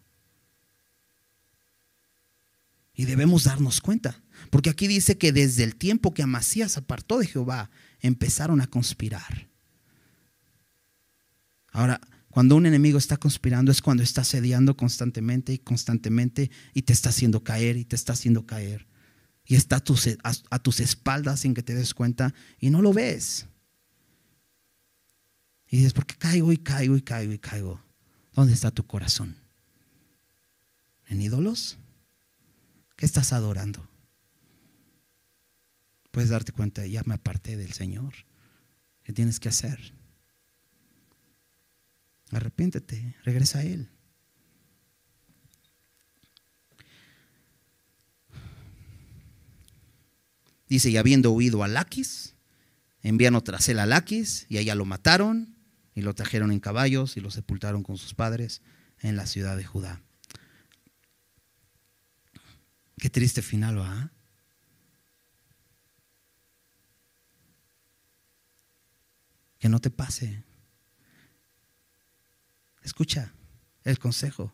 [2.95, 4.23] Y debemos darnos cuenta.
[4.51, 7.71] Porque aquí dice que desde el tiempo que Amasías apartó de Jehová,
[8.01, 9.49] empezaron a conspirar.
[11.73, 12.01] Ahora,
[12.35, 17.11] cuando un enemigo está conspirando es cuando está sediando constantemente y constantemente y te está
[17.11, 18.89] haciendo caer y te está haciendo caer.
[19.45, 22.93] Y está a tus, a, tus espaldas sin que te des cuenta y no lo
[22.93, 23.47] ves.
[25.69, 27.81] Y dices, ¿por qué caigo y caigo y caigo y caigo?
[28.33, 29.37] ¿Dónde está tu corazón?
[31.07, 31.79] ¿En ídolos?
[32.97, 33.89] ¿Qué estás adorando?
[36.11, 38.13] Puedes darte cuenta, ya me aparté del Señor.
[39.05, 39.95] ¿Qué tienes que hacer?
[42.31, 43.89] Arrepiéntete, regresa a Él.
[50.69, 52.35] Dice, y habiendo huido a Laquis,
[53.03, 55.57] envían tras él a Laquis, y allá lo mataron,
[55.95, 58.63] y lo trajeron en caballos, y lo sepultaron con sus padres
[58.99, 60.03] en la ciudad de Judá.
[62.99, 64.11] Qué triste final, ¿va?
[69.59, 70.43] Que no te pase.
[72.85, 73.35] Escucha
[73.83, 74.53] el consejo.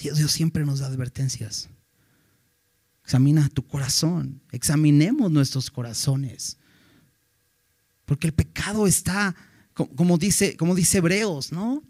[0.00, 1.68] Dios, siempre nos da advertencias.
[3.04, 4.40] Examina tu corazón.
[4.52, 6.56] Examinemos nuestros corazones.
[8.04, 9.34] Porque el pecado está,
[9.74, 11.82] como dice, como dice Hebreos, ¿no?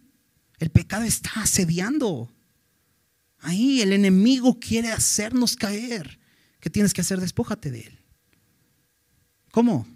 [0.58, 2.32] El pecado está asediando.
[3.38, 6.18] Ahí el enemigo quiere hacernos caer.
[6.60, 7.20] ¿Qué tienes que hacer?
[7.20, 8.00] Despójate de él.
[9.50, 9.86] ¿Cómo?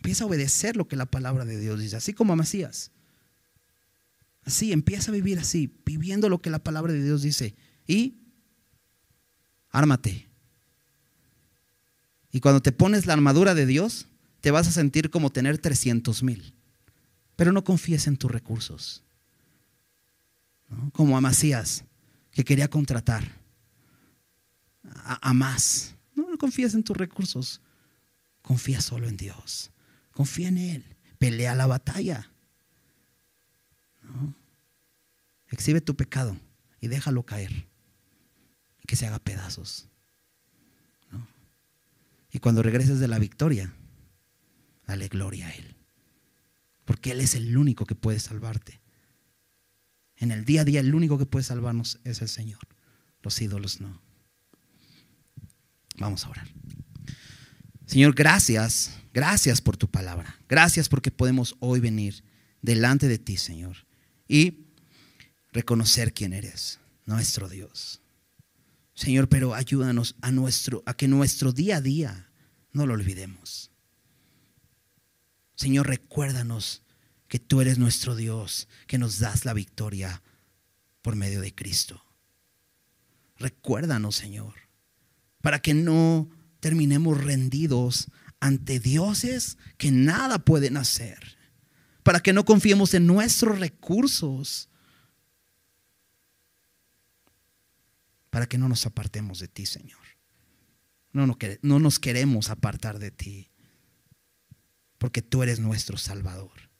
[0.00, 2.90] Empieza a obedecer lo que la palabra de Dios dice, así como a Macías.
[4.44, 7.54] Así, empieza a vivir así, viviendo lo que la palabra de Dios dice.
[7.86, 8.16] Y
[9.68, 10.26] ármate.
[12.32, 14.06] Y cuando te pones la armadura de Dios,
[14.40, 16.54] te vas a sentir como tener 300 mil.
[17.36, 19.04] Pero no confíes en tus recursos.
[20.94, 21.84] Como a Macías,
[22.30, 23.38] que quería contratar
[25.04, 25.94] a, más.
[26.14, 27.60] No, no confíes en tus recursos.
[28.40, 29.70] Confía solo en Dios.
[30.12, 30.96] Confía en Él.
[31.18, 32.30] Pelea la batalla.
[35.48, 36.36] Exhibe tu pecado
[36.80, 37.68] y déjalo caer.
[38.86, 39.88] Que se haga pedazos.
[42.32, 43.72] Y cuando regreses de la victoria,
[44.86, 45.76] dale gloria a Él.
[46.84, 48.80] Porque Él es el único que puede salvarte.
[50.16, 52.60] En el día a día, el único que puede salvarnos es el Señor.
[53.22, 54.00] Los ídolos no.
[55.98, 56.48] Vamos a orar.
[57.86, 60.38] Señor, gracias, gracias por tu palabra.
[60.48, 62.22] Gracias porque podemos hoy venir
[62.62, 63.76] delante de ti, Señor,
[64.28, 64.66] y
[65.52, 68.00] reconocer quién eres, nuestro Dios.
[68.94, 72.30] Señor, pero ayúdanos a nuestro a que nuestro día a día
[72.72, 73.70] no lo olvidemos.
[75.54, 76.82] Señor, recuérdanos
[77.28, 80.22] que tú eres nuestro Dios, que nos das la victoria
[81.02, 82.02] por medio de Cristo.
[83.38, 84.54] Recuérdanos, Señor,
[85.40, 86.28] para que no
[86.60, 88.08] terminemos rendidos
[88.40, 91.38] ante dioses que nada pueden hacer,
[92.02, 94.68] para que no confiemos en nuestros recursos,
[98.30, 100.00] para que no nos apartemos de ti, Señor.
[101.12, 103.50] No, no, no nos queremos apartar de ti,
[104.98, 106.70] porque tú eres nuestro Salvador.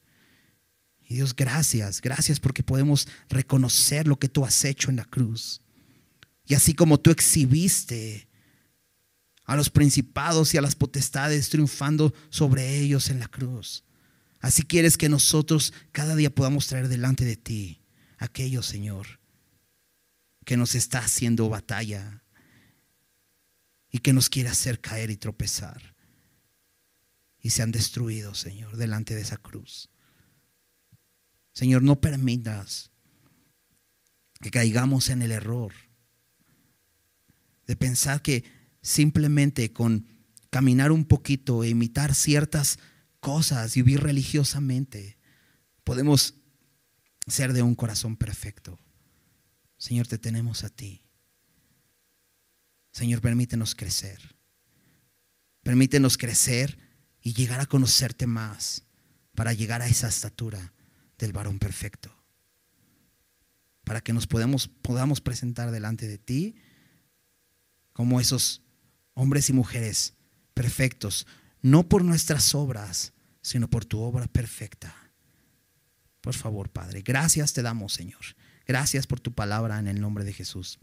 [1.11, 5.61] Y Dios, gracias, gracias porque podemos reconocer lo que tú has hecho en la cruz.
[6.47, 8.30] Y así como tú exhibiste
[9.51, 13.82] a los principados y a las potestades triunfando sobre ellos en la cruz.
[14.39, 17.82] Así quieres que nosotros cada día podamos traer delante de ti
[18.18, 19.18] aquello, Señor,
[20.44, 22.22] que nos está haciendo batalla
[23.90, 25.97] y que nos quiere hacer caer y tropezar.
[27.40, 29.90] Y se han destruido, Señor, delante de esa cruz.
[31.52, 32.93] Señor, no permitas
[34.40, 35.72] que caigamos en el error
[37.66, 40.07] de pensar que simplemente con
[40.51, 42.78] caminar un poquito e imitar ciertas
[43.20, 45.19] cosas y vivir religiosamente,
[45.85, 46.35] podemos
[47.27, 48.78] ser de un corazón perfecto.
[49.77, 51.02] Señor, te tenemos a ti.
[52.93, 54.36] Señor, permítenos crecer.
[55.62, 56.78] Permítenos crecer
[57.23, 58.85] y llegar a conocerte más
[59.35, 60.73] para llegar a esa estatura
[61.19, 62.15] del varón perfecto.
[63.85, 66.57] Para que nos podamos, podamos presentar delante de ti
[67.93, 68.62] como esos
[69.15, 70.15] hombres y mujeres
[70.55, 71.27] perfectos,
[71.62, 73.12] no por nuestras obras,
[73.43, 74.95] sino por tu obra perfecta.
[76.20, 78.20] Por favor, Padre, gracias te damos, Señor.
[78.66, 80.78] Gracias por tu palabra en el nombre de Jesús.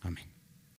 [0.00, 0.29] Amén.